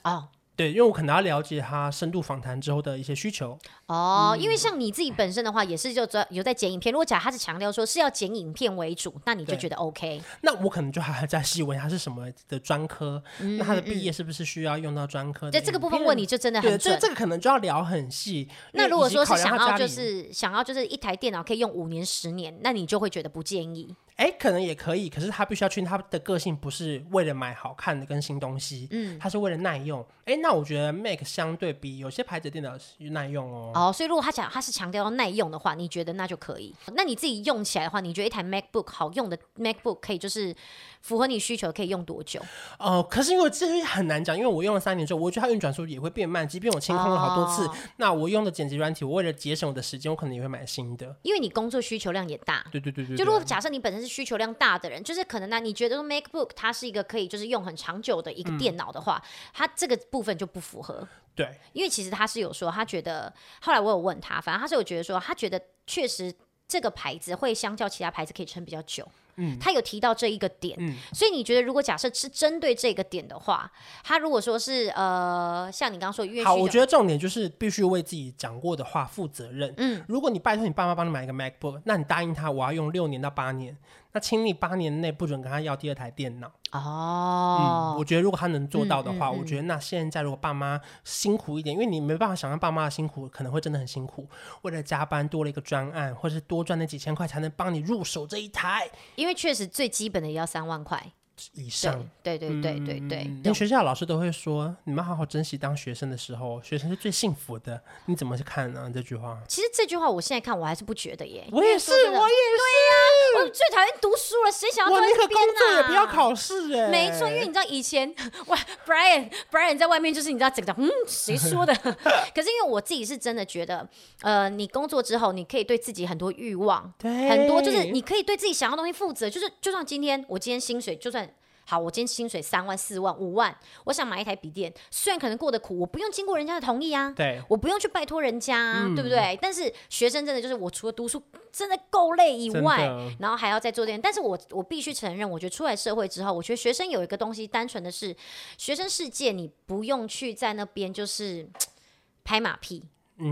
[0.04, 0.28] 哦。
[0.58, 4.32] 对，因为我可能要了解他深度访谈之后的一些需求哦。
[4.32, 6.92] 嗯、因为像你自己本身的话，也是就在有在剪影片。
[6.92, 10.20] 如果假如他是强调说是要剪影片为主，那你就觉得 OK。
[10.40, 15.48] 那我可能就还在细问他是什么的专科，嗯、那他的毕业是不是需要用到专科？
[15.48, 16.92] 在这个部分问你就真的很准。
[16.92, 18.48] 对，这个可能就要聊很细。
[18.72, 23.94] 那如果说是想要就是想要就是一台电脑可以用五年十年，那你就会觉得不建议。
[24.18, 30.04] 哎，可能也可以，可是他必须要确定他的个性不是为了买好看的跟新东西，嗯，他是为了耐用。
[30.24, 32.76] 哎，那我觉得 Mac 相对比有些牌子电脑
[33.12, 33.72] 耐用哦。
[33.74, 36.74] 哦，所以如果他讲他是强调要耐用的话，你觉得那就可以。
[36.94, 40.54] 那你自己用起来的话，你觉得一台 MacBook 好用的 MacBook 可以就是
[41.00, 42.42] 符合你需求，可以用多久？
[42.78, 51.16] 哦，可是因为这些很难讲，因为我用了三年之后，我觉得它运转速度也会变慢，即便我清空了好多次，哦、那我用的剪辑软体，我为了节省我的时间，我可能也会买新的。
[51.22, 52.66] 因为你工作需求量也大。
[52.72, 53.16] 对对对对。
[53.16, 61.06] 就如果假设你本身是需求量大的人，就是可能呢，你觉得 MacBook 它是一个可以就是用很长久的一个电脑的话，嗯、它这个部分就不符合。
[61.34, 66.34] 对，因为其实他是有说，他觉得后来我有问他，反正他是有觉得说，他觉得确实
[66.66, 69.06] 这个牌子会相较其他牌子可以撑比较久。
[69.38, 73.70] 嗯，他有提到这一个点，嗯，所以你觉得如果假设是针对这个点的话，
[74.04, 79.72] 他如果说是呃，像你刚刚说，好，我觉得重点就是必须为自己讲过的话负责任。
[79.78, 83.76] 嗯，如果你拜托你爸妈帮你买一个 MacBook，那你答应他我要用六年到八年。
[84.12, 87.92] 那请你八年内不准跟他要第二台电脑哦。
[87.94, 94.28] 嗯，我觉得如果他能做到的话，嗯嗯嗯，我觉得那现在如果爸妈辛苦一点，因为你没办法想象爸妈的辛苦，可能会真的很辛苦，
[94.62, 98.88] 为了加班多了一个专案，或是多赚那几千块才能帮你入手这一台。
[99.16, 101.12] 因为确实最基本的也要三万块。
[101.54, 102.08] 以上。
[102.22, 107.80] 对对对对对对，连学校老师都会说，你们好好珍惜当学生的时候，学生是最幸福的。
[108.06, 108.90] 你怎么去看呢？
[108.92, 109.38] 这句话？
[109.48, 111.46] 其实这句话我现在看我还是不觉得耶。
[111.52, 112.12] 我也是，我也是。
[112.12, 114.98] 对呀，我最讨厌读书了，谁想要？
[115.28, 116.88] 工作也不要考试哎。
[116.88, 118.14] 没错，因为你知道以前
[118.46, 121.74] 哇，Brian Brian 在外面就是你知道整个嗯，谁说的？
[122.34, 123.86] 可是因为我自己是真的觉得，
[124.22, 129.28] 呃，你工作之后，你可以对自己很多欲望，对，很多就是你可以对自己想要的东西负责。
[129.28, 131.27] 就是就算今天我今天薪水就算。
[131.70, 133.54] 好，我今天薪水三万、四万、五万，
[133.84, 139.38] 我想买一台笔电，虽然可能过得苦，我不用经过人家的同意啊，对，我不用去拜托人家、啊嗯，对不对？
[139.42, 142.88] 但是学生真的就是，我除了读书真的够累以外，
[143.20, 148.16] 然后还要再做点，但是我我必须承认，我觉得出来社会之后，我觉得学生有一个东西，单纯的是
[148.56, 151.46] 学生世界，你不用去在那边就是
[152.24, 152.82] 拍马屁。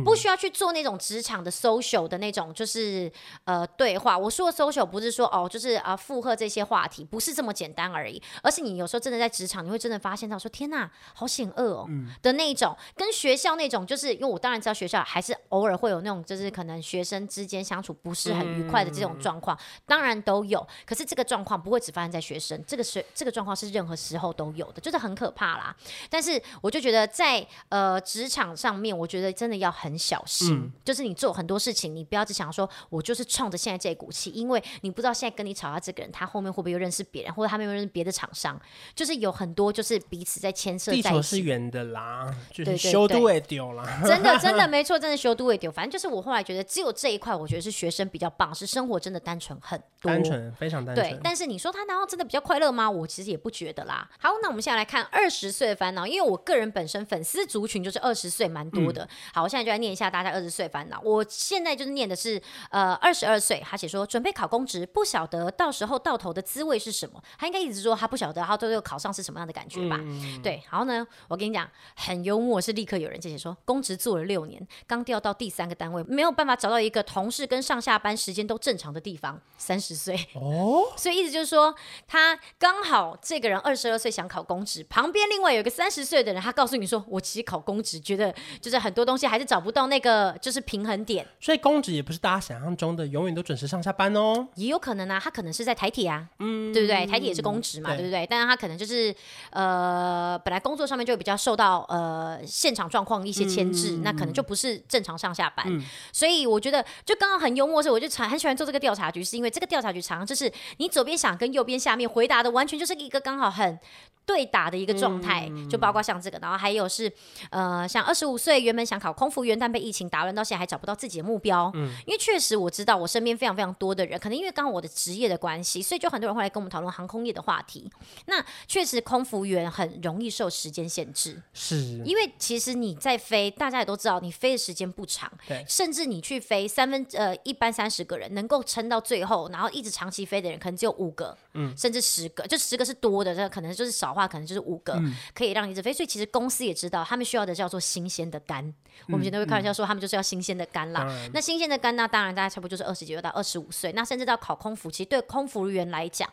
[0.05, 3.11] 不需要去做那种职场的 social 的那种，就是
[3.45, 4.19] 呃对话。
[4.19, 8.21] 我说的 social 不是说哦，就是啊附和这些话题，不是这么简单而已。
[8.43, 20.67] 而是你有时候真的在职场，你会真的发现到说，天呐，好险恶哦、嗯、的那种，跟学校那种，就是因为我当然知道学校还是偶尔会有那种，就是可能学生之间相处不是很愉快的这种状况、嗯，当然都有。
[20.85, 25.77] 可是这个状况不会只发生在学生，这个是这个状况是任何时候都有的，就是很可怕啦。
[26.11, 29.76] 但是我就觉得在呃职场上面，我觉得真的要。
[29.77, 38.59] 很小心、嗯，就是你做很多事情，你不要只想说，我就是冲着现在这股气，因为你不知道现在跟你吵架这个人，他后面会不会又认识别人，或者他没有认识别的厂商，
[38.95, 41.09] 就是有很多就是彼此在牵涉在一起。
[41.09, 44.03] 地球是圆的啦，就是修都会丢啦。
[44.05, 45.71] 真的真的没错，真的修都会丢。
[45.71, 51.11] 反正就是我后来觉得，只有这一块，我觉得是学生比较棒，是生活真的单纯很多，单纯非常单纯。
[51.11, 52.91] 对，但是你说他难道真的比较快乐吗？
[52.91, 54.09] 我其实也不觉得啦。
[54.19, 59.09] 好，那我们现在来看二十岁的烦恼，因为我个人本身粉丝族群就是二十岁蛮多的、嗯。
[59.35, 60.47] 好，我现在就来念一下大家二十。
[60.57, 67.23] 岁烦恼，我现在就是念的是呃二十二岁，他写说准备考公职，不晓得到时候到头的滋味是什么。
[67.37, 69.99] 他应该一直说他不晓得，他最后考上是什么样的感觉吧？
[70.01, 79.39] 嗯、对，然后呢，我跟你讲很幽默，是立刻有人就写说公职做了六年，刚调到第三个单位，没有办法找到一个同事跟上下班时间都正常的地方。
[79.59, 81.75] 三十岁哦， 所以意思就是说
[82.07, 90.37] 他刚好这个人二十二岁想考公职，旁边另外有一个三十岁的人，他告诉你说我其实考公职觉得就是很多东西还是找不到那个。
[90.41, 97.07] 就是平衡点，所以公职也不是大家想象中的永远都准时上下班哦，也有可能啊，他可能是在台铁啊，嗯，对不对？
[97.07, 98.27] 台铁也是公职嘛，对，对不对？
[98.29, 99.15] 但是他可能就是
[99.51, 105.67] 呃，本来工作上面就比较受到呃现场状况一些牵制，嗯，那可能就不是正常上下班。
[105.69, 113.79] 嗯，所以我觉得就刚刚很幽默的是，我就常很喜欢做这个调查局，是因为这个调查局常常就是你左边想跟右边下面回答的完全就是一个刚好很。
[114.27, 117.09] 对打的一个状态，嗯，就包括像这个，然后还有是，
[117.51, 121.71] 呃，像二十五岁原本想考空服员，但被疫情打乱，到现在还找不到自己的目标。
[121.75, 127.91] 嗯，因为确实我知道我身边非常非常多的人，可能因为刚好我的职业的关系，所以就很多人会来跟我们讨论航空业的话题。
[128.27, 144.17] 那确实空服员很容易受时间限制，是因为其实你在飞，大家也都知道，你飞的时间不长，对，甚至你去飞三分呃一般三十个人能够撑到最后，然后一直长期飞的人可能只有五个，嗯，甚至十个，就十个是多的，这可能就是少。
[144.17, 148.65] 话可能就是五个、嗯、可以让你一直飞，所以其实公司也知道，他们需要的叫做新鲜的肝。
[148.65, 148.75] 嗯、
[149.09, 151.05] 我们前都会开玩笑说，他们就是要新鲜的肝啦。
[151.07, 156.27] 嗯、那新鲜的肝呢，当然大家差不多就是二十几岁到二十五岁，那甚至到考空服，其实对空服员来讲，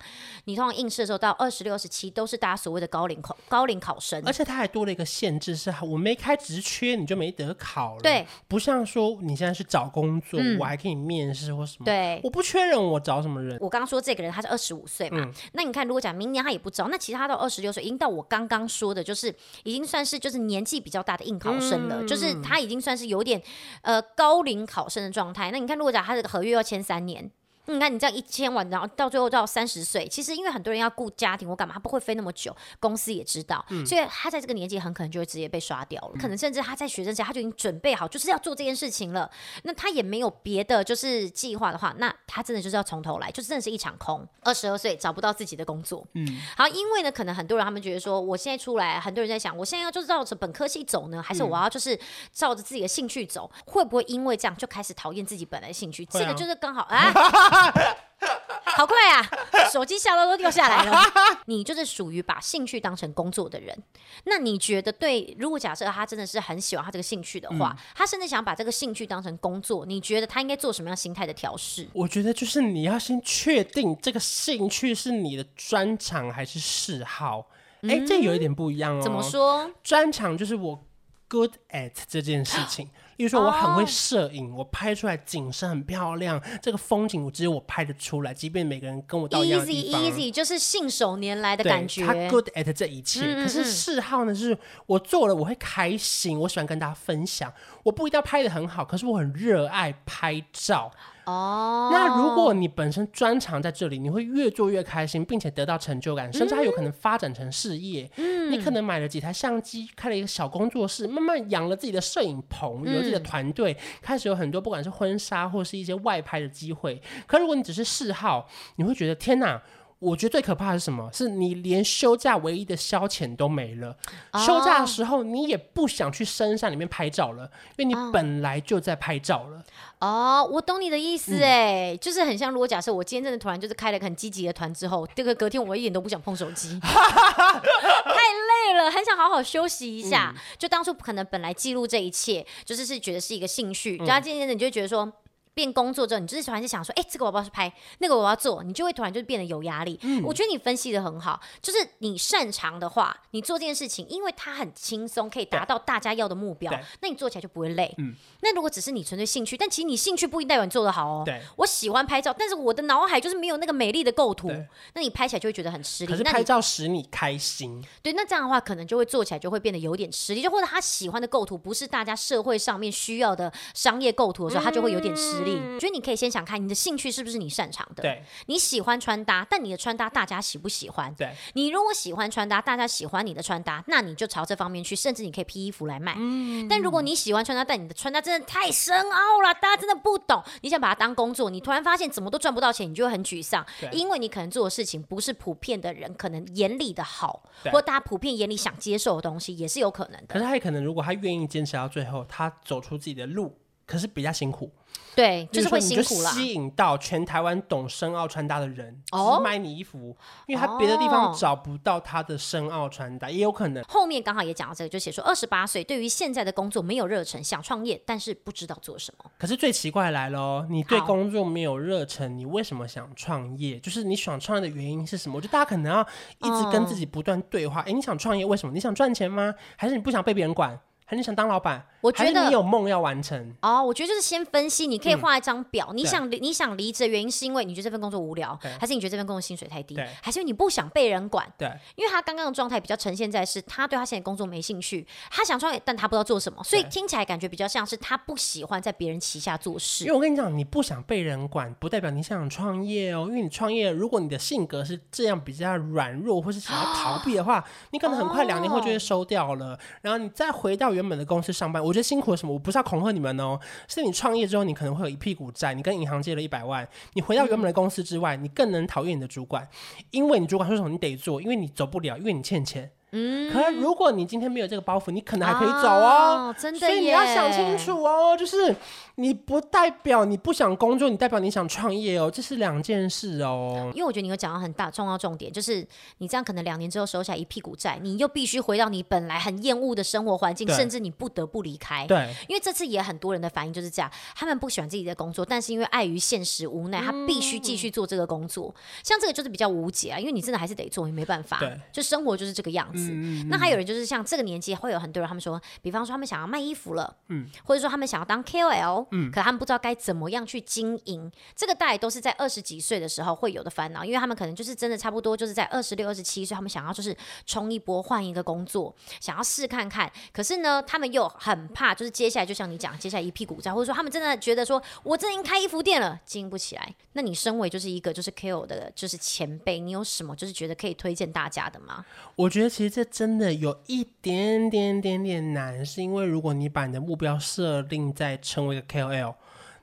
[0.46, 4.24] 你通常应试的时候到二十六、二十七都是大家所谓的高龄考高龄考生。
[4.26, 8.02] 而且他还多了一个限制，是我没开职缺，你就没得考了。
[8.02, 11.84] 对，不像说你现在是找工作，嗯、我还可以面试或什么。
[11.84, 13.58] 对，我不缺人，我找什么人？
[13.60, 18.64] 我刚刚说这个人他是二十五岁嘛、嗯，那你看如果讲明年他也不招，那其实他到二十六岁，已经到我刚刚。
[18.74, 19.28] 说的就是
[19.64, 23.40] 已经算是就是年纪比较大的应考生了，嗯、就是他已经算是有点
[23.82, 25.52] 呃高龄考生的状态。
[25.52, 27.30] 那你看，如果讲他这个合约要签三年。
[27.66, 32.54] 你看，你这样一千万，然后到最后到三十岁，其实因为很多人要顾家庭我干嘛，他不会飞那么久。
[32.80, 36.12] 公司也知道，嗯、所以他在这个年纪很可能就会直接被刷掉了。
[36.16, 39.30] 嗯、可能甚至他在学生时他就已经准备好，就是要做这件事情了。
[39.64, 44.28] 那他也没有别的就是计划的话，那他真的就是要从头来，就真的是一场空。
[44.42, 51.98] 二十二岁找不到自己的工作，嗯，好，因为呢，可能很多人他们觉得说，我现在出来，很多人在想，我现在要就是照着本科系走呢，还是我要就是
[52.34, 53.50] 照着自己的兴趣走？
[53.56, 56.04] 嗯、会不会因为这样就开始讨厌自己本来的兴趣？
[56.04, 57.52] 啊、这个就是刚好啊。
[58.66, 59.30] 好快啊！
[59.70, 60.98] 手机下到都掉下来了。
[61.46, 63.78] 你就是属于把兴趣当成工作的人。
[64.24, 65.36] 那你觉得对？
[65.38, 71.88] 如果假设他真的是很喜欢他这个兴趣的话，嗯、他甚至想把这个兴趣当成工作，你觉得他应该做什么样心态的调试？
[71.94, 77.50] 我觉得就是你要先确定这个兴趣是你的专长还是嗜好。
[77.82, 79.02] 哎、嗯，这有一点不一样哦。
[79.04, 79.70] 怎么说？
[79.84, 80.84] 专长就是我
[81.28, 82.90] good at 这件事情。
[83.16, 84.60] 比如说我很会摄影，oh.
[84.60, 90.02] 我拍出来景色很漂亮，这个风景我只有我拍得出来，即便每个人跟我到一样的地方。
[90.02, 92.06] Easy easy 就是信手拈来的感觉。
[92.06, 97.52] 他 good at 这一切，嗯嗯嗯，可是嗜好呢，就是我做了我会开心，我喜欢跟大家分享。
[97.84, 100.92] 我不一定要拍的很好，可是我很热爱拍照。
[101.26, 108.10] 哦，那如果你本身专长在这里，你会越做越开心，并且得到成就感，甚至还有可能发展成事业。
[108.18, 117.02] 嗯，你可能买了几台相机，开了一个小工作室，慢慢养了自己的摄影棚，有自己的团队，开始有很多不管是婚纱或是一些外拍的机会。
[117.26, 119.62] 可如果你只是嗜好，你会觉得天哪！
[120.04, 121.10] 我觉得最可怕的是什么？
[121.14, 123.96] 是你连休假唯一的消遣都没了。
[124.32, 124.46] Oh.
[124.46, 129.64] 休假的时候，你也不想去深山里面拍照了，因为你本来就在拍照了。
[130.00, 130.48] 哦，oh.
[130.48, 140.34] oh, 我懂你的意思哎，嗯、就是很像，如果假设我今天真的突然就是开了个很积极的团之后，这个隔天我一点都不想碰手机， 太累了，很想好好休息一下。
[140.36, 145.12] 嗯、就当初可能本来记录这一切，就是是觉得是一个兴趣，然后渐渐的你就会觉得说。
[145.54, 150.00] 变工作之后，你就是突然就想说，哎、欸，这个我要去拍，那个我要做，你就会突然就变得有压力。
[150.02, 157.94] 嗯，我觉得你分析的很好，就是你擅长的话，你做这件事情，因为它很轻松，可以达到大家要的目标，那你做起来就不会累。
[157.98, 161.24] 嗯，那如果只是你纯粹兴趣，但其实你兴趣不一定代表你做得好哦。
[161.26, 164.52] 对，我喜欢拍照，但是我的脑海就是没有那个美丽的构图，
[164.94, 166.12] 那你拍起来就会觉得很吃力。
[166.12, 167.84] 可是拍照使你开心。
[168.02, 175.43] 对，那这样的话，可能就会做起来就会变得有点吃力，就或者他喜欢的构图不是大家社会上面需要的商业构图的时候，他就会有点吃力。
[175.52, 176.14] 嗯、所以你可以。
[176.24, 178.04] 先想看你的兴趣是不是你擅长的？
[178.04, 181.14] 对，你喜欢穿搭，但你的穿搭大家喜不喜欢？
[181.16, 186.16] 对，你如果喜欢穿搭，大家喜欢你的穿搭，那你就朝这方面去，甚至你可以批衣服来卖。
[186.18, 200.28] 嗯，但如果你喜欢穿搭，但你的穿搭真的太深奥了，大家真的不懂，你想把它当工作，你突然发现怎么都赚不到钱，你就会很沮丧，因为你可能做的事情不是普遍的人可能眼里的好，或大家普遍眼里想接受的东西，也是有可能的。
[200.28, 204.72] 可是他也可能，如果他愿意坚持到最后，他走出自己的路，可是比较辛苦。
[205.16, 206.32] 对，就是会辛苦了。
[206.32, 213.84] 吸引到全台湾懂深奥穿搭的人，哦，买你衣服，因为他别的地方找不到他的深奥穿搭，也有可能。
[213.84, 219.30] 后面刚好也讲到这个，就写说二十八岁对于现在的工作没有热忱，想创业，但是不知道做什么。
[219.38, 223.80] 可是最奇怪来了，你对工作没有热忱，你为什么想创业？
[223.80, 225.36] 就是你想创业的原因是什么？
[225.38, 226.02] 我觉得大家可能要
[226.40, 227.82] 一直跟自己不断对话。
[227.82, 228.74] 哎，你想创业为什么？
[228.74, 229.54] 你想赚钱吗？
[229.78, 230.80] 还是你不想被别人管？
[231.06, 231.86] 还是你想当老板？
[232.02, 233.82] 我觉得你有梦要完成哦。
[233.82, 235.88] 我觉得就是先分析，你可以画一张表。
[235.92, 241.50] 嗯、你想你想离职的原因是因为你觉得这份工作无聊，还是你觉得这份工作薪水太低，还是因为你不想被人管？
[241.58, 250.04] 对，因为他刚刚的状态比较呈现在是，他对他现在工作没兴趣，他想创业，但他不知道做什么，所以听起来感觉比较像是他不喜欢在别人旗下做事。
[250.04, 253.26] 因为我跟你讲，你不想被人管，不代表你想创业哦。
[253.30, 261.84] 因为你创业，如果你的性格是这样比较软弱，或是想要逃避的话，哦、你可能很快两年后就会收掉了，哦、然后你再回到原本的公司上班。
[261.84, 262.54] 我觉得辛苦了什么？
[262.54, 269.68] 我不是要恐吓你们哦，是你创业之后，你可能会有一屁股债，你跟银行借了一百万，你回到原本的公司之外，你更能讨厌你的主管，
[270.12, 272.92] 因为你主管说什么你得做，因为你走不了，因为你欠钱。
[273.16, 276.50] 嗯，可是如果你今天没有这个包袱，你可能还可以走哦。
[276.50, 278.76] 哦，真的，所以你要想清楚哦，就是
[279.16, 283.92] 你不代表你不想工作，你代表你想创业哦，这是两件事哦。
[283.94, 285.86] 因为我觉得你有讲到很大重要重点，就是
[286.18, 292.08] 你这样可能两年之后收下一屁股债，你又必须回到你本来很厌恶的生活环境，甚至你不得不离开。
[292.08, 298.74] 对，因为这次也很多人的反应就是这样，他们不喜欢自己的工作，但是因为碍于现实无奈，他必须继续做这个工作。
[298.76, 301.60] 嗯、像这个就是比较无解啊，因为你真的还是得做，你没办法。
[301.60, 303.12] 对，就生活就是这个样子。
[303.12, 326.96] 嗯、那还有人就是像这个年纪，会有很多人，他们说，比方说他们想要卖衣服了，嗯，或者说他们想要当 KOL，嗯，可他们不知道该怎么样去经营，这个大概都是在二十几岁的时候会有的烦恼，因为他们可能就是真的差不多就是在二十六、二十七岁，他们想要就是冲一波，换一个工作，想要试看看，可是呢，他们又很怕，就是接下来就像你讲，接下来一屁股债，或者说他们真的觉得说，我真的已经开衣服店了，经营不起来。
[327.14, 332.06] 那你身为就是一个就是 KOL 的，就是前辈，你有什么就是觉得可以推荐大家的吗？
[332.36, 333.34] 我觉得其实这真。
[333.34, 339.34] 真的有一点点点点难，是因为如果你把你的目标设定在成为一个 KOL，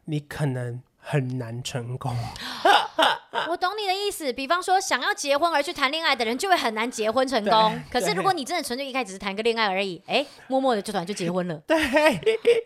[0.04, 2.16] 你可能很难成功。
[3.48, 7.80] 我懂你的意思，比方说想要结婚而去谈恋爱的人，就会很难结婚成功。
[7.90, 11.54] 可是如果你真的纯粹一开始只是谈个恋爱而已，哎，默默的就突然就结婚了。
[11.66, 11.76] 对，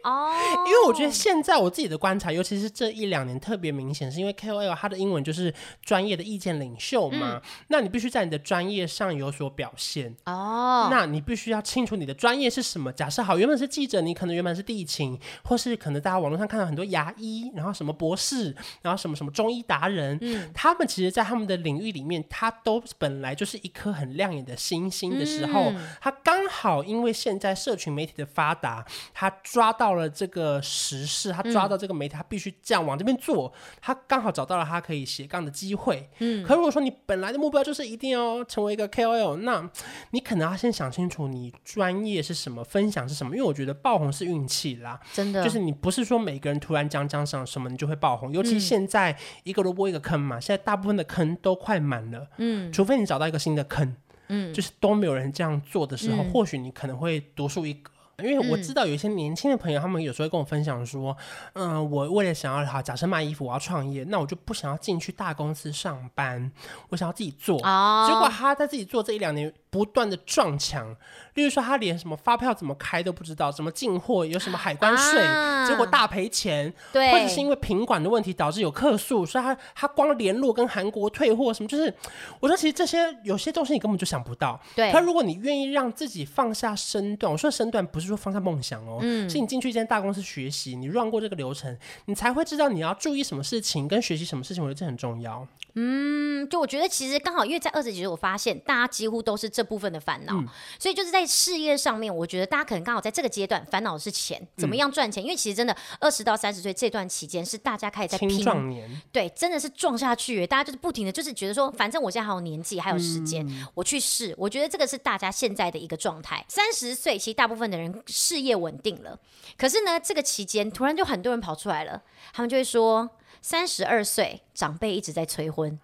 [0.03, 0.33] 哦，
[0.66, 5.53] 因为我觉得现在我自己的观察，尤其是这一两年特别明显，是因为 KOL 他的英文就是
[5.85, 7.35] 专业的意见领袖嘛。
[7.35, 10.88] 嗯、那你必须在你的专业上有所表现哦。
[10.90, 12.90] 那你必须要清楚你的专业是什么。
[12.92, 20.50] 假设好，原本是记者，你可能原本是地勤，或是可能大家网络上看到很多牙医，然后什么博士，然后什么什么中医达人，嗯。
[20.55, 36.11] 他们其实，在他们的领域里面，他都本来就是一颗很亮眼的星星的时候，嗯、他刚刚好因为现在社群媒体的发达，他抓到了这个时事，他抓到这个媒体，他必须这样往这边做，他刚好找到了他可以斜杠的机会。
[36.19, 39.71] 嗯，可如果说你本来的目标就是一定要成为一个 KOL，那
[40.11, 53.97] 你可能要先想清楚你专业是什么，分享是什么，因为我觉得爆红是运气啦，真的，就是你不是说每个人突然讲讲上什么你就会爆红，尤其现在一个萝卜一个坑嘛，现在大部分的坑都快满了，嗯，除非你找到一个新的坑。
[54.29, 57.93] 嗯，就是都没有人这样做的时候，嗯、或许你可能会独树一格。
[58.19, 61.15] 因为我知道有一些年轻的朋友，他们有时候会跟我分享说，
[61.55, 66.51] 嗯、呃，我为了想要好，假设卖衣服，我要创业，那我就不想要进去大公司上班，
[66.89, 67.61] 我想要自己做。
[67.67, 70.97] 哦、结果他在自己做这一两年，不断的撞墙。
[71.35, 76.73] 例如说，他连什么发票怎么开都不知道，什么进货有什么海关税，啊、结果大赔钱。
[76.93, 81.93] 对，或者是因为品管的问题导致有客诉，所以他他光联络跟韩国退货什么，就是
[82.39, 84.61] 我说其实这些有些东西你根本就想不到。
[84.77, 95.45] 对，他如果你愿意让自己放下身段，我说身段不是说放下梦想哦，嗯，是你进去一间大公司学习，你 run 过这个流程，你才会知道你要注意什么事情跟学习什么事情，我觉得这很重要。
[95.75, 100.48] 嗯，就我觉得其实刚好因为在二十几岁，我发现大家几乎都是这部分的烦恼，嗯、
[100.79, 105.22] 所以就是在事业上面，我觉得大家可能刚好在这个阶段烦恼的是钱，怎么样赚钱？
[105.22, 114.35] 嗯、因为其实真的二十到三十岁这段期间是大家开始在拼，青壮年，对，真的是撞下去，大家就是不停的就是觉得说，反正我现在还有年纪，还有时间，嗯、我去试。
[114.37, 116.44] 我觉得这个是大家现在的一个状态。
[116.48, 119.18] 三十岁其实大部分的人事业稳定了，
[119.57, 123.11] 可是呢，这个期间突然就很多人跑出来了，他们就会说。
[123.42, 125.79] 三十二岁，长辈一直在催婚，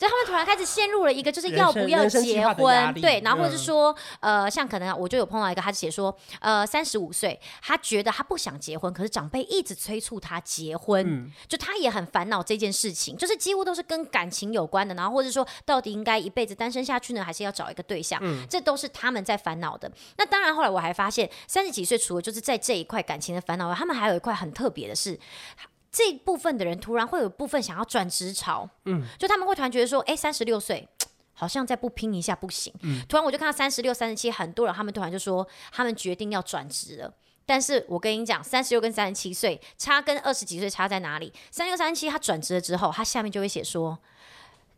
[0.00, 2.94] 就他们突然开始陷入了一个，就是要不要结婚？
[2.94, 18.18] 对，然后或者是说，嗯、呃，像可能我就有碰到一个，他写说，呃，三十五岁，他觉得他不想结婚，可是长辈一直催促他结婚，嗯、就他也很烦恼这件事情，就是几乎都是跟感情有关的，然后或者说，到底应该一辈子单身下去呢，还是要找一个对象？
[18.22, 19.92] 嗯，这都是他们在烦恼的。
[20.16, 25.20] 那当然，后来我还发现，三十几岁除了就是在这一块感情的烦恼外，他们还有一块很特别的是。
[25.90, 30.88] 这部分的人突然会有部分想要转职潮，嗯，就他们会突然觉得说，哎，三十六岁
[31.34, 37.12] 好像再不拼一下不行，嗯，突然我就看到三十六、三十七，很多人他们突然就说，他们决定要转职了。
[37.46, 41.32] 但是我跟你讲，三十六跟三十七岁差跟二十几岁差在哪里？
[41.50, 43.98] 三十六、三十七他转职了之后，他下面就会写说，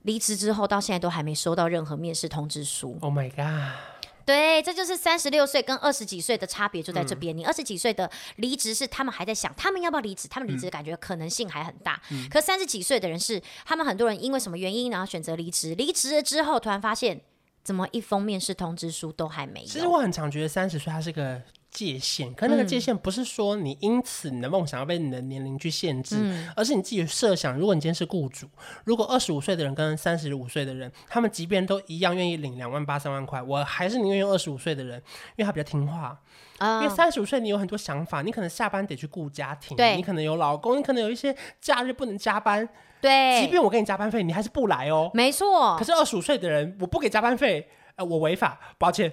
[0.03, 2.96] 离职之后到现在都还没收到任何面试通知书。
[3.03, 3.92] Oh my god！
[4.25, 7.37] 对，这就是三十六岁跟二十几岁的差别就在这边。
[7.37, 10.29] 嗯、你二十几岁的离职是他们还在想，他们要不要离职？
[10.29, 12.01] 他们离职的感觉可能性还很大。
[12.11, 15.75] 嗯、可三十几岁的人是，他们很多人因为什么原因然后选择离职？
[15.75, 17.21] 离职了之后，突然发现
[17.63, 19.67] 怎么一封面试通知书都还没有。
[19.67, 21.43] 其实我很常觉得三十岁他是个。
[21.73, 28.47] 界限，可那个界限不是说你因此你的梦想要被你的年龄去限制，嗯、而是你自己设想，如果你今天是雇主，
[28.85, 34.99] 如果二十五岁的人跟三十五岁的人，他们即便都一样愿意领两万八三万块，我还是宁愿用二十五岁的人，
[35.37, 36.21] 因为他比较听话。
[36.59, 42.69] 哦、因为三十五岁你有很多想法，你可能下班得去顾家庭，对你可能有老公，你可能有一些假日不能加班，
[43.01, 45.11] 对，即便我给你加班费，你还是不来哦。
[45.15, 45.75] 没错。
[45.79, 47.67] 可是二十五岁的人，我不给加班费。
[47.97, 49.13] 呃，我违法，抱歉，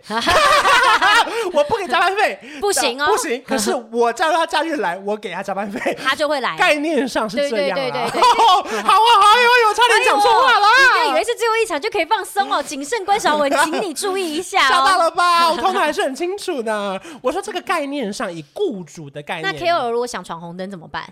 [1.54, 3.44] 我不给加班费，不行哦，不行。
[3.46, 6.56] 可是 我叫他假日来，我给他加班费，他就会来。
[6.58, 8.22] 概念上是这样，对对对对。
[8.22, 10.68] 好啊，好啊，有有，差点讲错话了。
[11.04, 12.64] 你以为是最后一场就可以放松哦？
[12.64, 14.68] 谨慎关小文，请你注意一下。
[14.70, 15.52] 吓到了吧？
[15.52, 17.02] 我 通的还是很清楚的。
[17.22, 21.04] 我说这个概念上，以雇主的概念，那 KOL 如果想闯红灯怎么办？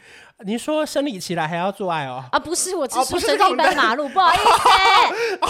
[0.46, 2.24] 你说生理期来还要做爱哦？
[2.32, 4.44] 啊，不是，我只是说一般马路，不好意思。
[5.42, 5.50] 哦，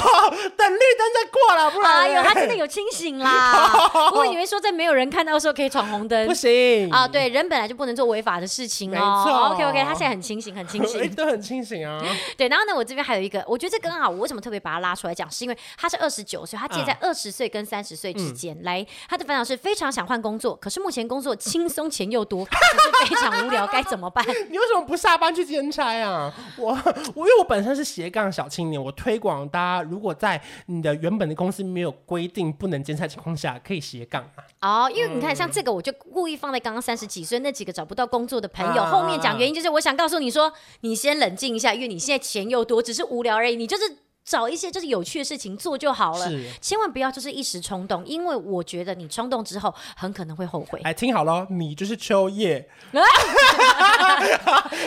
[0.56, 1.92] 等绿灯再过了，不然。
[2.04, 3.70] 哎呦，他真的有清醒啦！
[4.14, 7.06] 我以为说在没有人看到的时候可以闯红灯，不行啊。
[7.06, 9.52] 对，人本来就不能做违法的事情哦。
[9.52, 12.02] OK OK，他现在很清醒，很清醒， 都很清醒啊。
[12.38, 18.58] 对，然后呢，我这边还有一个，我觉得这刚好，我为什么特别把他拉出来讲，是因为他是二十九岁，他介在二十岁跟三十岁之间。
[18.64, 24.26] 来，他的烦恼是非常想换工作，可是目前工作轻松钱又多，可是非常无聊，该怎么办？
[24.50, 24.77] 你为什么？
[24.86, 26.34] 不下班去兼差啊！
[26.58, 26.72] 我
[27.16, 34.86] 我因为我本身是斜杠小青年，我推广大家，如果在你的原本的公司没有规定不能兼差情况下，可以斜杠啊。
[34.86, 43.84] 哦，因为你看，像这个，我就故意放在刚刚三十几岁那几个找不到工作的朋友、啊、后面讲原因，就是我想告诉你说，你先冷静一下，因为你现在钱又多，只是无聊而已，你就是。
[44.28, 50.82] 找一些就是有趣的事情做就好了，是千万不要就是一时冲动，因为我觉得你冲动之后很可能会后悔。
[50.84, 52.68] 哎，听好了，你就是秋叶，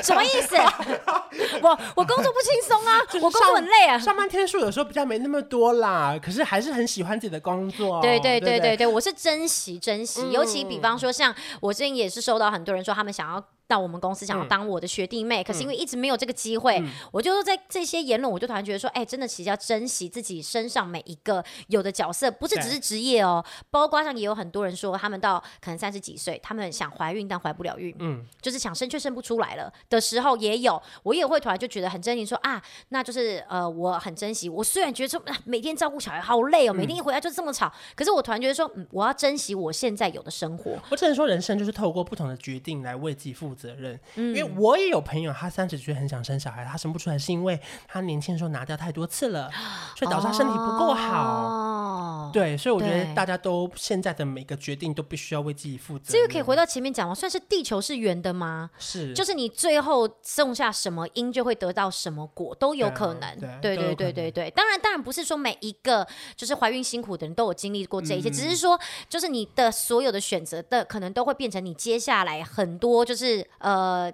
[0.02, 0.56] 什么意思？
[1.62, 8.02] 我我工作不轻松啊， 我工作很累啊，上班天数有时候比较没那么多啦，可是还是很喜欢自己的工作。
[8.02, 13.42] 对对对对对，我是珍惜珍惜，尤其比方说像我最近也是收到很多人说他们想要。
[13.70, 40.76] 到我们公司，想要当我的学弟妹，嗯、可是因为一直没有这个机会，嗯、我就在这些言论，我就突然觉得说，哎、欸，真的其实要珍惜自己身上每一个有的角色，不是只是职业哦，对包括上也有很多人说，他们到可能三十几岁，他们想怀孕但怀不了孕，嗯，就是想生却生不出来了的时候也有，我也会突然就觉得很珍惜，说啊，那就是呃，我很珍惜，我虽然觉得说每天照顾小孩好累哦，每天一回来就这么吵，嗯、可是我突然觉得说，嗯，我要珍惜我现在有的生活。
[40.90, 49.50] 我只能说，人生就是透过不同的决定来为自己负责任，嗯、因为我也有朋友，他三十岁很想生小孩，他生不出来是因为他年轻的时候拿掉太多次了，
[49.96, 51.20] 所以导致他身体不够好。
[51.20, 56.12] 哦、对，所以我觉得大家都现在的每个决定都必须要为自己负责。
[56.12, 57.14] 这个可以回到前面讲吗？
[57.14, 58.70] 算是地球是圆的吗？
[58.78, 63.60] 是，就是你最后种下什么因，就会得到什么果，都有可能。
[63.60, 64.50] 对，对，对，对，对，对。
[64.50, 66.06] 当然，当然不是说每一个
[66.36, 74.12] 就是怀孕辛苦的人都有经历过这一些，嗯、只是说，就是你的所有的选择的可能都会变成你接下来很多就是呃。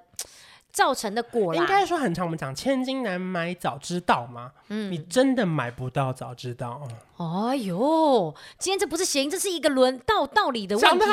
[0.73, 2.23] 造成的果啦，应该说很长。
[2.27, 4.53] 我们讲千金难买早知道嘛？
[4.69, 6.87] 嗯，你真的买不到早知道。
[7.19, 11.05] 哎呦，今天这不是谐音，这是一个轮道道理的问题。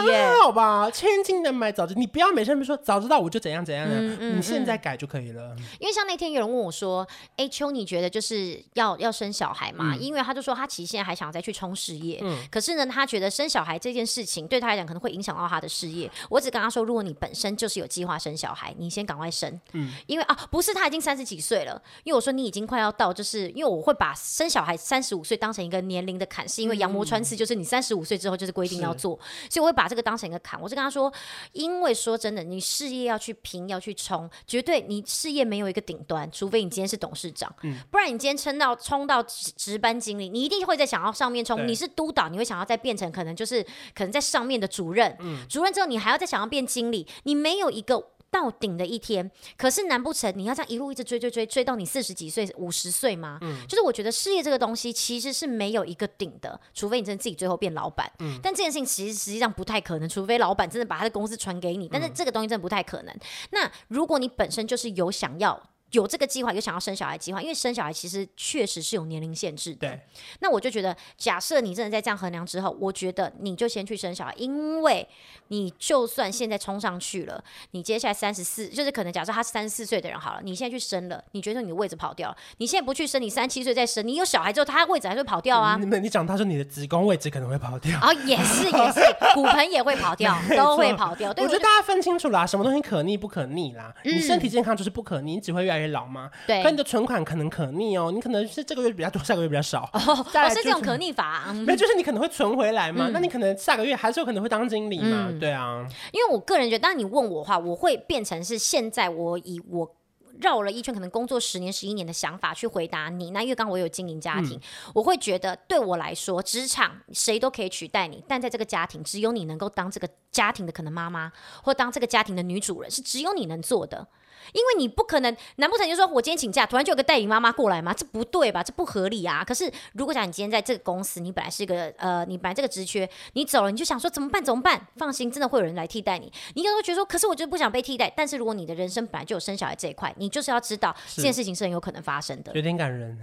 [0.41, 0.91] 好吧？
[0.91, 5.55] 千金难买早知，你不要每次说早知道我就怎样怎样的，嗯嗯、你现在改就可以了。
[5.79, 16.09] 因为像那天有人问我说：“哎，秋，你觉得就是要要生小孩嘛？”嗯、因为他就说他其实现在还想再去冲事业，嗯、可是呢，他觉得生小孩这件事情对他来讲可能会影响到他的事业。
[16.29, 19.59] 我只跟他说，如果你本身就是有计划生小孩，你先赶快生。
[19.71, 29.19] 嗯，因为啊，不是他已经三十几岁了，因为我说你已经快要到，就是因为我会把生小孩三十五岁当成一个年龄的坎，是因为羊膜穿刺就是你三十五岁之后就是规定要做，
[29.49, 30.61] 所以我会把这个当成一个坎。
[30.61, 31.11] 我就跟他说，
[31.51, 41.67] 因为说真的，你事业要去拼要去冲，绝对你事业没有一个顶端，除非你今天是董事长，嗯，不然你今天撑到冲到值班经理，你一定会在想要上面冲。
[41.67, 43.63] 你是督导，你会想要再变成可能就是
[43.93, 48.12] 可能在上面的主任，嗯，主任之后你还要再想要变经理，你没有一个。
[48.33, 53.37] 到顶的一天，可是难不成你要这样一路一直追追追追到你四十几岁、五十岁吗？
[53.41, 58.11] 嗯，就是我觉得事业这个东西其实是没有一个顶的，除非你真的自己最后变老板。
[58.17, 61.87] 嗯，但这件事情其实实际上不太可能，除非老板真的把他的公司传给你。
[61.87, 63.13] 但是这个东西真的不太可能。
[63.13, 63.19] 嗯，
[63.51, 65.61] 那如果你本身就是有想要。
[65.93, 69.87] 有这个计划，有想要生小孩计划，因为生小孩其实确实是有年龄限制的。
[69.87, 69.99] 对。
[70.39, 75.07] 那我就觉得，假设你真的在这样衡量之后，我觉得你就先去生小孩，因为
[75.47, 82.37] 你就算现在冲上去了，你接下来三十四，就是可能假设他是三十四岁的人好了，你现在去生了，你觉得你的位置跑掉了？
[82.57, 85.77] 你现在不去生，你三十七岁再生，你有小孩之后，他的位置还是会跑掉啊？
[85.79, 89.01] 你你讲他说你的子宫位置可能会跑掉啊、哦，也是也是，
[89.35, 91.33] 骨盆也会跑掉， 都会跑掉。
[91.33, 93.93] 对，我觉得大家分清楚啦，什么东西可逆不可逆啦？
[94.03, 96.29] 嗯、你身体健康就是不可逆，你只会越来越老吗？
[96.47, 96.61] 对。
[96.63, 99.89] 可你的存款可能可逆哦，你可能是这个月比较多，下个月比较少。
[99.93, 99.99] 哦，
[100.31, 101.53] 就 是、是这种可逆法、啊。
[101.53, 105.85] 没有，就是你可能会存回来嘛，嗯、那你可能下个月还是有可能会当经理嘛，嗯、对啊。
[106.11, 109.95] 因为我个人觉得，当你问我的话，我会变成是现在我以我
[110.41, 113.31] 绕了一圈，可能工作十年、十一年的想法去回答你。
[113.31, 114.61] 那因为刚刚我有经营家庭，嗯、
[114.95, 121.31] 我会觉得对我来说，职场谁都可以取代你，但在这个家庭，只有你能够当这个家庭的可能妈妈，
[121.61, 124.07] 或当这个家庭的女主人，是只有你能做的。
[124.51, 127.93] 因为你不可能，难不成就说我今天请假，突然就有个代理妈妈过来吗？
[127.93, 128.61] 这不对吧？
[128.61, 129.43] 这不合理啊！
[129.43, 134.43] 可是如果讲你今天在这个公司，你本来是一个呃，你本来这个职缺，你走了，你就想说怎么办？
[134.43, 134.87] 怎么办？
[134.97, 136.31] 放心，真的会有人来替代你。
[136.55, 138.11] 你可能会觉得说，可是我就不想被替代。
[138.15, 142.51] 但是如果你的人生本来就有生小孩这一块，你就是要知道这件事情是很有可能发生的。
[142.53, 143.17] 有点感人。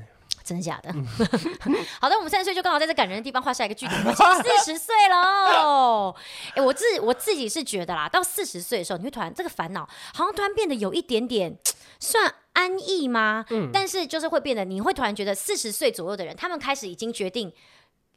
[0.51, 0.91] 真的假的？
[0.91, 1.07] 嗯、
[2.01, 4.05] 好的，我们三十岁就刚好在这感人的地方画下一个句点。
[4.05, 4.11] 我
[4.43, 6.13] 四十岁喽，
[6.49, 11.57] 哎、欸，我自我自己是觉得啦，到四十岁的时候，你会突然这个烦恼好像突然变得有一点点
[12.01, 13.47] 算安逸吗？
[13.51, 17.53] 嗯，但是就是会变得，你会突然觉得四十岁左右的人，他们开始已经决定。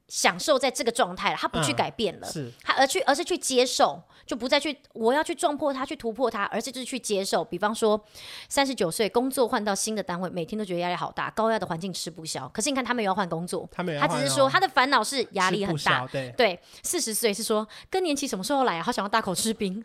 [0.10, 7.44] 享受在这个状态了，他不去改变了，嗯、是他而去而是去接受，就不再去我要去撞破它，去突破它，而是就是去接受。
[7.44, 8.02] 比方说，
[8.48, 12.48] 三十九岁工作换到新的单位，每天都觉得压力好大，高压的环境吃不消。
[12.54, 16.08] 可是你看他们也要换工作，他们、哦，他只是说他的烦恼是压力很大。
[16.38, 18.84] 对，四十岁是说更年期什么时候来啊？
[18.84, 19.74] 好想要大口吃冰，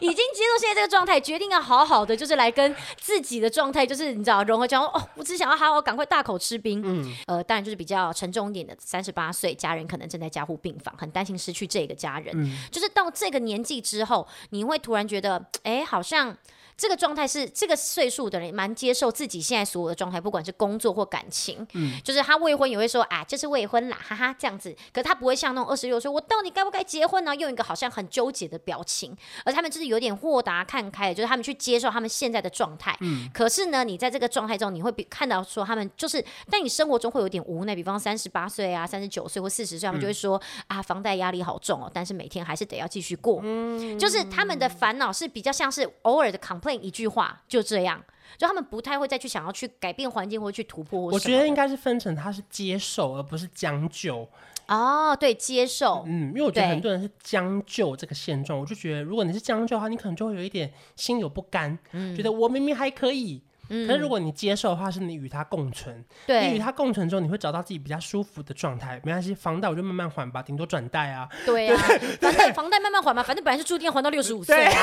[0.00, 6.80] 已经接受现在这个状态，决定要好好的就是来跟自己的状态就是你知道融合，讲哦，我只想要好好赶快大口吃冰。
[6.84, 8.42] 嗯，呃，当然就是比较沉重。
[8.42, 12.34] 一点的三十八岁，家人可能正在加护病房，很担心失去这个家人。
[12.36, 16.36] 嗯，就是到这个年纪之后，你会突然觉得，哎，好像
[16.82, 24.74] 这个状态是这个岁数的人蛮接受自己现在所有的状态，不管是工作或感情，嗯，就是他未婚也会说啊，这是未婚啦，哈哈，这样子。
[24.92, 27.36] 可是他不会像那种二十六岁，我到底该不该结婚呢？
[27.36, 32.96] 用一个好像很纠结的表情，而他们就是有点豁达看开，就是他们去接受他们现在的状态。
[33.00, 43.38] 嗯，可是呢，你在这个状态中，你会比看到说他们就是，但你生活中会有点无奈，比方三十八岁啊、三十九岁或四十岁，他们就会说、嗯、啊，房贷压力好重哦，但是每天还是得要继续过。
[43.44, 48.02] 嗯，就是他们的烦恼是比较像是偶尔的 complain 一句话，就这样。
[48.38, 51.00] 就他们不太会再去想要去改变环境或去突破。
[51.00, 54.26] 我觉得应该是分成他是接受而不是将就。
[54.68, 56.02] 哦，对，接受。
[56.06, 63.42] 嗯，因为我觉得很多人是将就这个现状，我就觉得如果你是将就的话，你可能就会有一点心有不甘，嗯、觉得我明明还可以。
[63.86, 66.04] 可是如果你接受的话，是你与他共存。
[66.26, 69.00] 对，你与他共存之后，你会找到自己比较舒服的状态。
[69.04, 71.28] 没关系，房贷我就慢慢还吧，顶多转贷啊。
[71.44, 71.76] 对啊，
[72.20, 74.82] 房贷房贷慢慢还嘛，反正本来是注定要还到六十五岁啊。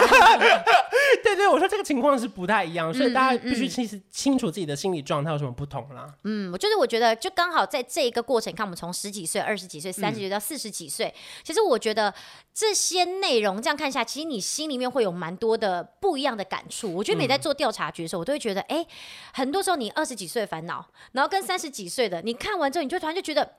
[1.24, 6.14] 对 对，我说这个情况是不太一样，所以大家必须其实清楚自己的心理状态有什么不同啦。
[6.24, 11.14] 嗯，我就是我觉得就刚好在这一个过程，你看我们从十几岁、二十几岁、三十岁到四十几岁，
[11.44, 12.14] 其实我觉得
[12.54, 16.94] 这些内容这样看下，其实你心里面会有蛮多的不一样的感触。
[16.94, 18.79] 我觉得每在做调查局的时候，我都会觉得，哎，
[19.34, 23.54] 很多时候你二十几岁烦恼，然后跟三十几岁的，你看完之后，你就突然就觉得。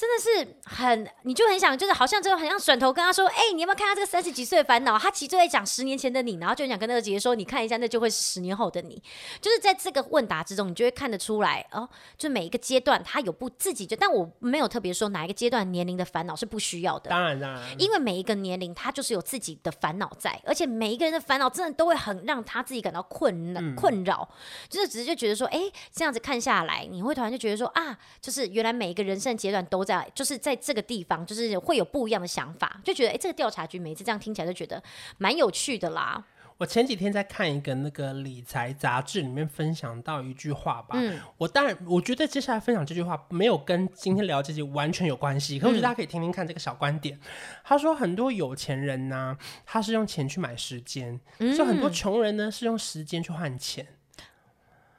[0.00, 4.98] 真的是很，你就很想，就是好像就很想转头跟他说，哎、欸，你要不要看到这个三十几岁的烦恼？
[4.98, 9.02] 他其实就在讲十年前的你，然后就很想跟那个姐姐说，你看一下，那就会是十年后的你。
[9.42, 11.86] 就是在这个问答之中，你就会看得出来哦，
[12.16, 17.10] 就每一个阶段他有不自己就，但我没有特别说哪一个阶段年龄的烦恼是不需要的。
[17.10, 24.26] 当然，当然，因为每一个年龄他就是有自己的烦恼在，而且每一个人的烦恼真的都会很让他自己感到困难、困扰。
[24.70, 34.82] 就是只是就觉得说，哎、欸，这样子看下来，你会突然就觉得说啊，就是原来每一个人生阶段都在，就是在这个地方，就是会有不一样的想法，就觉得哎，这个调查局每次这样听起来就觉得
[35.18, 36.24] 蛮有趣的啦。
[36.58, 40.90] 我前几天在看一个那个理财杂志，里面分享到一句话吧。
[40.92, 47.16] 嗯，我当然我觉得接下来分享这句话没有跟今天聊这些完全有关系，可我觉得大家可以听听看这个小观点。
[47.16, 47.20] 嗯、
[47.64, 49.34] 他说很多有钱人呢，
[49.64, 53.86] 他是用钱去买时间，嗯，就很多穷人呢是用时间去换钱。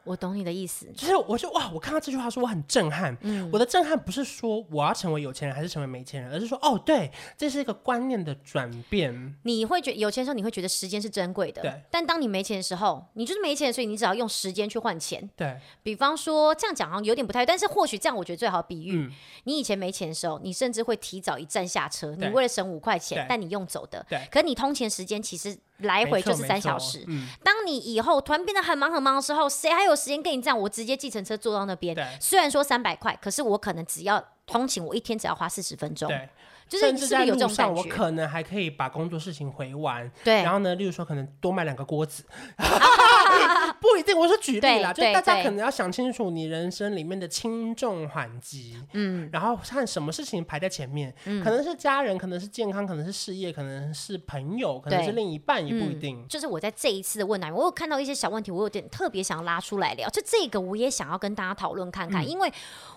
[0.04, 3.16] 我懂你的意思，就是我就哇，我看到这句话说我很震撼。
[3.22, 9.36] 嗯，我的震撼不是说我要成为有钱人还是成为没钱人，而是说哦，对，这是一个观念的转变。
[9.44, 11.62] 你会觉得有钱的时候，你会觉得时间是珍贵的。
[11.62, 11.82] 对。
[11.92, 15.30] 但当你没钱的时候，你就是没钱，所以你只要用时间去换钱。
[15.36, 15.58] 对。
[15.84, 18.98] 比方说这样讲好像有点不太对，但是或许这样我觉得最好比喻。
[18.98, 19.12] 嗯。
[19.44, 24.06] 你以前没钱的时候，你甚至会提早一站下车，你为了省五块钱，但你用走的。
[24.10, 24.20] 对。
[24.32, 25.58] 可是你通勤时间其实。
[25.82, 27.04] 来回就是三小时。
[27.08, 30.60] 嗯，当你以后突然变得很忙很忙的时候，谁还有时间跟你这样？
[30.60, 36.08] 我直接计程车坐到那边，虽然说三百块，可是我可能只要通勤，我一天只要花四十分钟。
[36.08, 36.30] 对。
[36.72, 40.10] 就是甚至在路上，我可能还可以把工作事情回完。
[40.24, 42.24] 对，然后呢，例如说，可能多买两个锅子，
[43.82, 44.18] 不一定。
[44.18, 51.14] 我是举例啦，就大家可能要想清楚你人生里面的轻重缓急，嗯，然后看什么事情排在前面，
[51.44, 56.26] 可能是家人，可能是健康，可能是事业，可能是朋友，可能是另一半，也不一定。
[56.30, 62.50] 就是我在这一次的问答，我有看到一些小问题，我有点特别想要拉出来聊，就这个我也想要跟大家讨论看看，因为。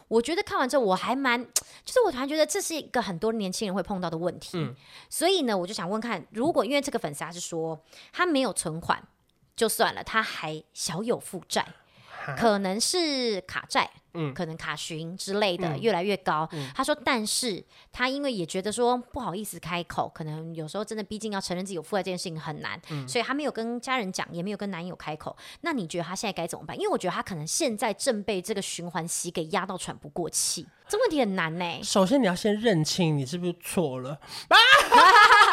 [0.06, 1.42] 我觉得看完之后，我还蛮，
[1.82, 4.74] 就是我突然觉得这是一个很多年轻人会碰到的问题，嗯，
[5.08, 7.80] 所以呢，我就想问看，如果因为这个粉丝他是说
[8.12, 9.02] 他没有存款
[9.56, 11.66] 就算了，他还小有负债，
[12.36, 13.90] 可能是卡债。
[14.16, 16.48] 嗯，可能卡询之类的越来越高。
[16.72, 17.60] 他说，但是
[17.90, 25.36] 他因为也觉得说不好意思开口，可能有时候真的毕竟要承认自己有负债这件事情很难，嗯、所以他没有跟家人讲，也没有跟男友开口。
[25.62, 26.76] 那你觉得他现在该怎么办？
[26.78, 31.80] 因为我觉得他可能现在正被这个循环洗给压到喘不过气，这问题很难呢。
[31.82, 34.20] 首先你要先认清你是不是错了。
[34.48, 34.56] 他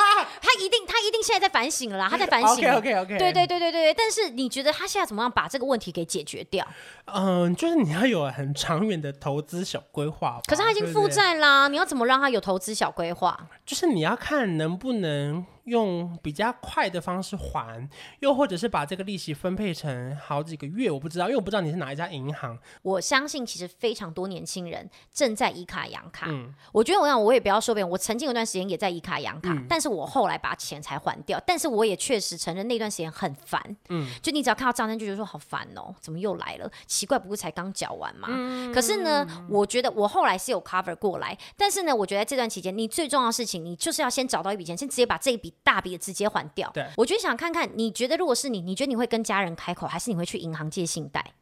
[1.05, 2.55] 一定，现在在反省了啦， 他在反省。
[2.57, 3.17] OK OK OK。
[3.17, 6.65] 对对对对对，但是你觉得他现在怎么样把这个问题给解决掉？
[7.05, 10.39] 嗯，就是你要有很长远的投资小规划。
[10.47, 13.47] 可是他已经负债啦，你要怎么让他有投资小规划？
[13.65, 15.45] 就是你要看能不能。
[15.65, 17.87] 用比较快的方式还，
[18.19, 22.57] 又或者是把这个利息分配成好几个月，我不知道，因为我不知道你是哪一家银行。
[22.81, 26.27] 我相信其实非常多年轻人正在以卡养卡。
[26.29, 31.41] 嗯，我觉得我想我也不要说别人，我曾经有段时间也在以卡养卡，嗯、但是我后来把钱才还掉。
[31.45, 33.61] 但是我也确实承认那段时间很烦。
[33.89, 36.71] 嗯，就你只要看到账单就觉得说好烦哦，怎么又来了？
[36.87, 38.27] 奇怪，不过才刚缴完嘛。
[38.31, 45.50] 嗯、可是呢，我觉得我后来是有 cover 过来，但是呢，我觉得在这段期间，你最重要的事情，你就是要先找到一笔钱，先直接把这一笔。
[45.63, 46.69] 大笔直接还掉。
[46.73, 51.33] 对，我就想看看，你觉得如果是你，你觉得你会跟家人开口，还是你会去银行借信贷？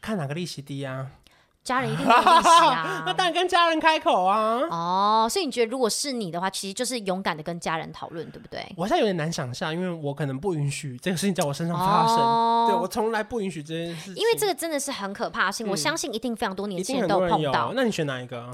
[0.00, 1.06] 看哪个利息低啊？
[1.62, 3.04] 家人一定会利息啊。
[3.06, 4.62] 那当然跟家人开口啊。
[4.68, 8.66] 哦，所以你觉得如果是你的话，其实就是勇敢的跟家人讨论，对不对？
[8.76, 12.16] 我现在有点难想象，因为我可能不允许这个事情在我身上发生。
[12.16, 14.16] 哦、对，我从来不允许这件事情。
[14.16, 17.72] 因为这个真的是很可怕的事情，嗯、我相信一定非常多年轻人都碰到。
[17.76, 18.52] 那你选哪一个？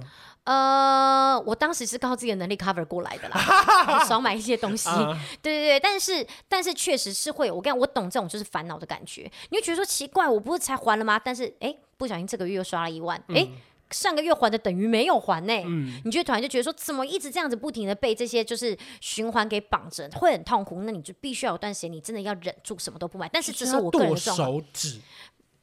[0.49, 3.39] 呃，我当时是靠自己的能力 cover 过来的啦，
[4.09, 4.89] 少买一些东西。
[4.89, 9.31] Uh, 对对对，但是但是确实是会有，我跟你讲，我懂这种就是烦恼的感觉。
[9.51, 11.21] 你会觉得说奇怪，我不是才还了吗？
[11.23, 13.53] 但是哎，不小心这个月又刷了一万，哎、嗯，
[13.91, 15.53] 上个月还的等于没有还呢。
[15.67, 20.81] 嗯，你就突然就觉得说，怎么一直这样子不停的被这些就是循环给绑着，会很痛苦。
[20.85, 23.29] 那你就必须要有段时间，你真的要忍住什么都不买。
[23.31, 24.99] 但是这是我个人的状况，手指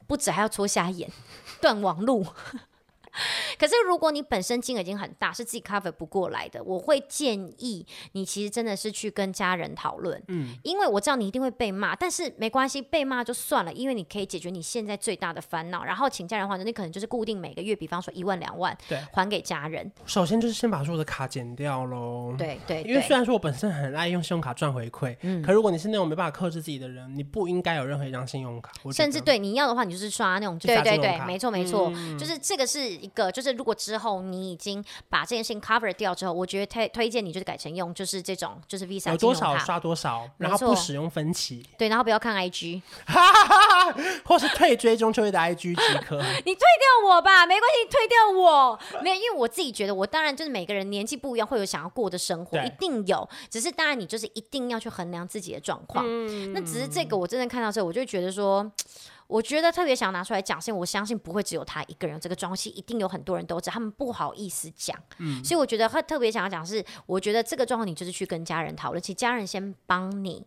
[0.06, 1.10] 不止还要戳瞎眼，
[1.60, 2.24] 断网路。
[3.58, 10.22] 可是，如果你本身金额已经很大，是自己 cover 不过来的，我会建议你其实真的是去跟家人讨论。
[10.28, 15.84] 嗯，因为我知道你一定会被骂，但是没关系，被骂就算了，因为你可以解决你现在最大的烦恼。
[15.84, 19.90] 然后请家人还，你可能就是固定每个月，比方说一万两万，对，还给家人。
[20.04, 22.34] 首先就是先把所有的卡剪掉喽。
[22.36, 28.72] 对对，因为虽然说我本身很爱用信用卡赚回馈，嗯，可如果你是那种没办法克制自己的人，你不应该有任何一张信用卡。
[28.92, 33.76] 甚至对你要的话，你就是刷那种，对对对，没错没错，嗯、就是这个是一个，就是如果。
[33.76, 42.80] 之后你已经把这件事情 cover 掉之后，我觉得推推荐你就是改成用就是这种就是 Visa 有多少刷多少，然后不使用分期，对，然后不要看 IG，
[44.26, 46.16] 或是退追中秋月的 IG 即可。
[46.44, 56.04] 你退掉我吧，没关系，退掉我没有，因为我自己觉得我当然就是每个人年纪不一样，会有想要过的生活，一定有，只是当然你就是一定要去衡量自己的状况。
[56.08, 58.72] 嗯、那只是这个我真的看到这，我就觉得说。
[59.26, 64.96] 我觉得特别想拿出来讲，是因为我相信不会只有他一个人，这个状况一定有很多人都知道，他们不好意思讲。
[65.18, 70.46] 嗯，所以我觉得他特别想要讲是，我觉得这个状况你就是去跟家人讨论，请家人先帮你，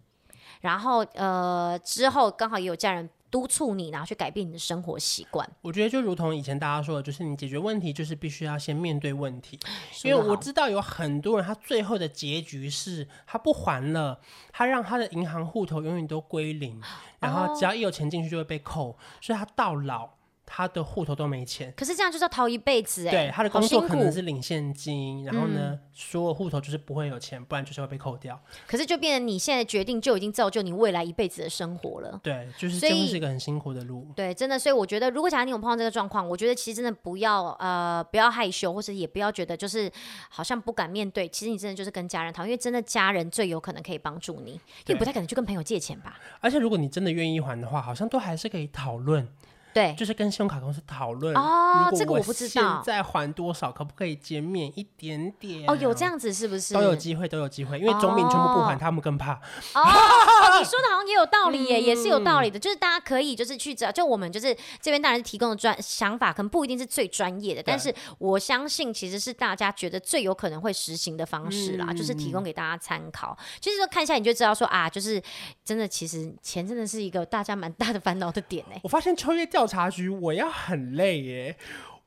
[0.61, 3.09] 然后呃之后刚好也有家人。
[3.31, 5.49] 督促你，然后去改变你的生活习惯。
[5.61, 9.59] 我觉得就如同以前大家说的，就是你解决问题，就是必须要先面对问题。
[10.03, 14.19] 因为我知道有很多人，他最后的结局是他不还了，
[14.51, 16.81] 他让他的银行户头永远都归零，
[17.19, 20.18] 然后只要一有钱进去就会被扣，所以他到老。
[20.51, 23.11] 他的户头都没钱，可是这样就是要逃一辈子哎。
[23.11, 28.37] 对，他的工作可能是领现金，然后呢，嗯、所有户头就是不会有钱，不然就是会被扣掉。
[28.65, 32.19] 可是就变成你现在决定就已经造就你未来一辈子的生活了。
[32.23, 34.07] 对，就是真的是一个很辛苦的路。
[34.15, 39.91] 对，真的，所以我觉得，如果假如你有碰到这个状况，我觉得其实真的不要呃不要害羞，或者也不要觉得就是
[40.29, 41.27] 好像不敢面对。
[41.29, 44.53] 其实你真的就是跟家人讨，因为真的家人最有可能可以帮助你，
[44.87, 46.19] 因为不太可能去跟朋友借钱吧。
[46.39, 49.27] 而且如果你真的愿意还的话，好像都还是可以讨论。
[49.73, 52.81] 对，就是跟信用卡公司讨论哦，这个我不知道。
[52.83, 55.69] 现在还多少，可不可以减免一点点？
[55.69, 56.73] 哦，有这样子是不是？
[56.73, 59.33] 都有机会，都有机会，因为总比全部不还，他们更怕。
[59.33, 59.37] 哦，
[60.59, 62.57] 你说的好像也有道理耶，也是有道理的。
[62.57, 73.37] 就是大家可以就是去找，就我们就是这边当然是提供的专想法，可能不一定是最专业的，但是我相信其实是大家觉得最有可能会实行的方式啦，就是提供给大家参考。
[73.59, 75.21] 就是说看一下你就知道说啊，就是
[75.63, 78.81] 真的，其实钱真的是一个大家蛮大的烦恼的点哎。
[78.83, 79.58] 我发现秋月掉。
[79.59, 81.57] 调查局，我要很累耶。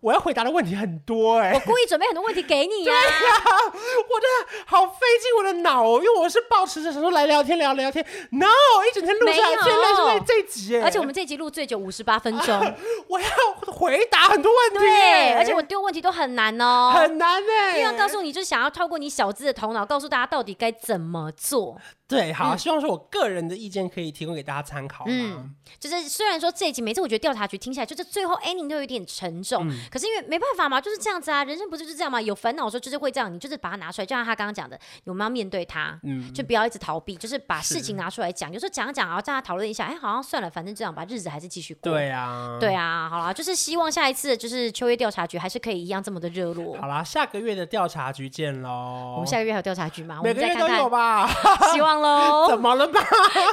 [0.00, 2.96] 我要回答的问题很多哎、欸，我故意准备很多问题给你呀、啊。
[3.20, 8.46] 对呀、啊，我真的好费尽我的脑哦，因为我是抱持着想说来聊天聊聊天，no，
[8.90, 12.74] 一整天录下来最累是在这一集哎，而且我们这一集录最久五十八分钟、啊，
[13.06, 13.28] 我要
[13.66, 21.78] 回答很多问题，对，而且我丢问题都很难哦，很难哎，因为要告诉你，就是想要透过你小资的头脑，告诉大家到底该怎么做。
[22.12, 25.04] 对，好，希望说我个人的意见可以提供给大家参考。
[25.08, 41.92] 嗯，就是虽然说这一集每次我觉得调查局听起来就是最后 ending 都有点沉重，嗯、可是因为没办法嘛，就是这样子啊，人生不就是这样嘛，有烦恼的时候就是会这样，你就是把它拿出来，就像他刚刚讲的，我们要面对它，嗯，就不要一直逃避，就是把事情拿出来讲，是有时候讲一讲，然后大家讨论一下，哎，好像算了，反正这样吧，日子还是继续过。
[41.92, 46.76] 对啊，对啊，好啦，就是希望下一次就是秋月调查局还是可以一样这么的热络。
[46.78, 49.14] 好啦，下个月的调查局见喽。
[49.14, 50.20] 我们下个月还有调查局吗？
[50.22, 51.26] 每个月都有吧？
[51.72, 52.46] 希望喽。
[52.50, 52.86] 怎么了？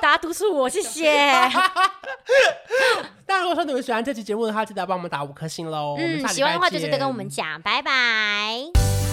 [0.01, 1.29] 大家督促我，谢谢。
[3.27, 5.95] 那如果说你们喜欢这期节目的话，记得帮我们打五颗星喽。
[5.97, 9.08] 嗯，喜欢的话就记得跟我们讲，拜拜。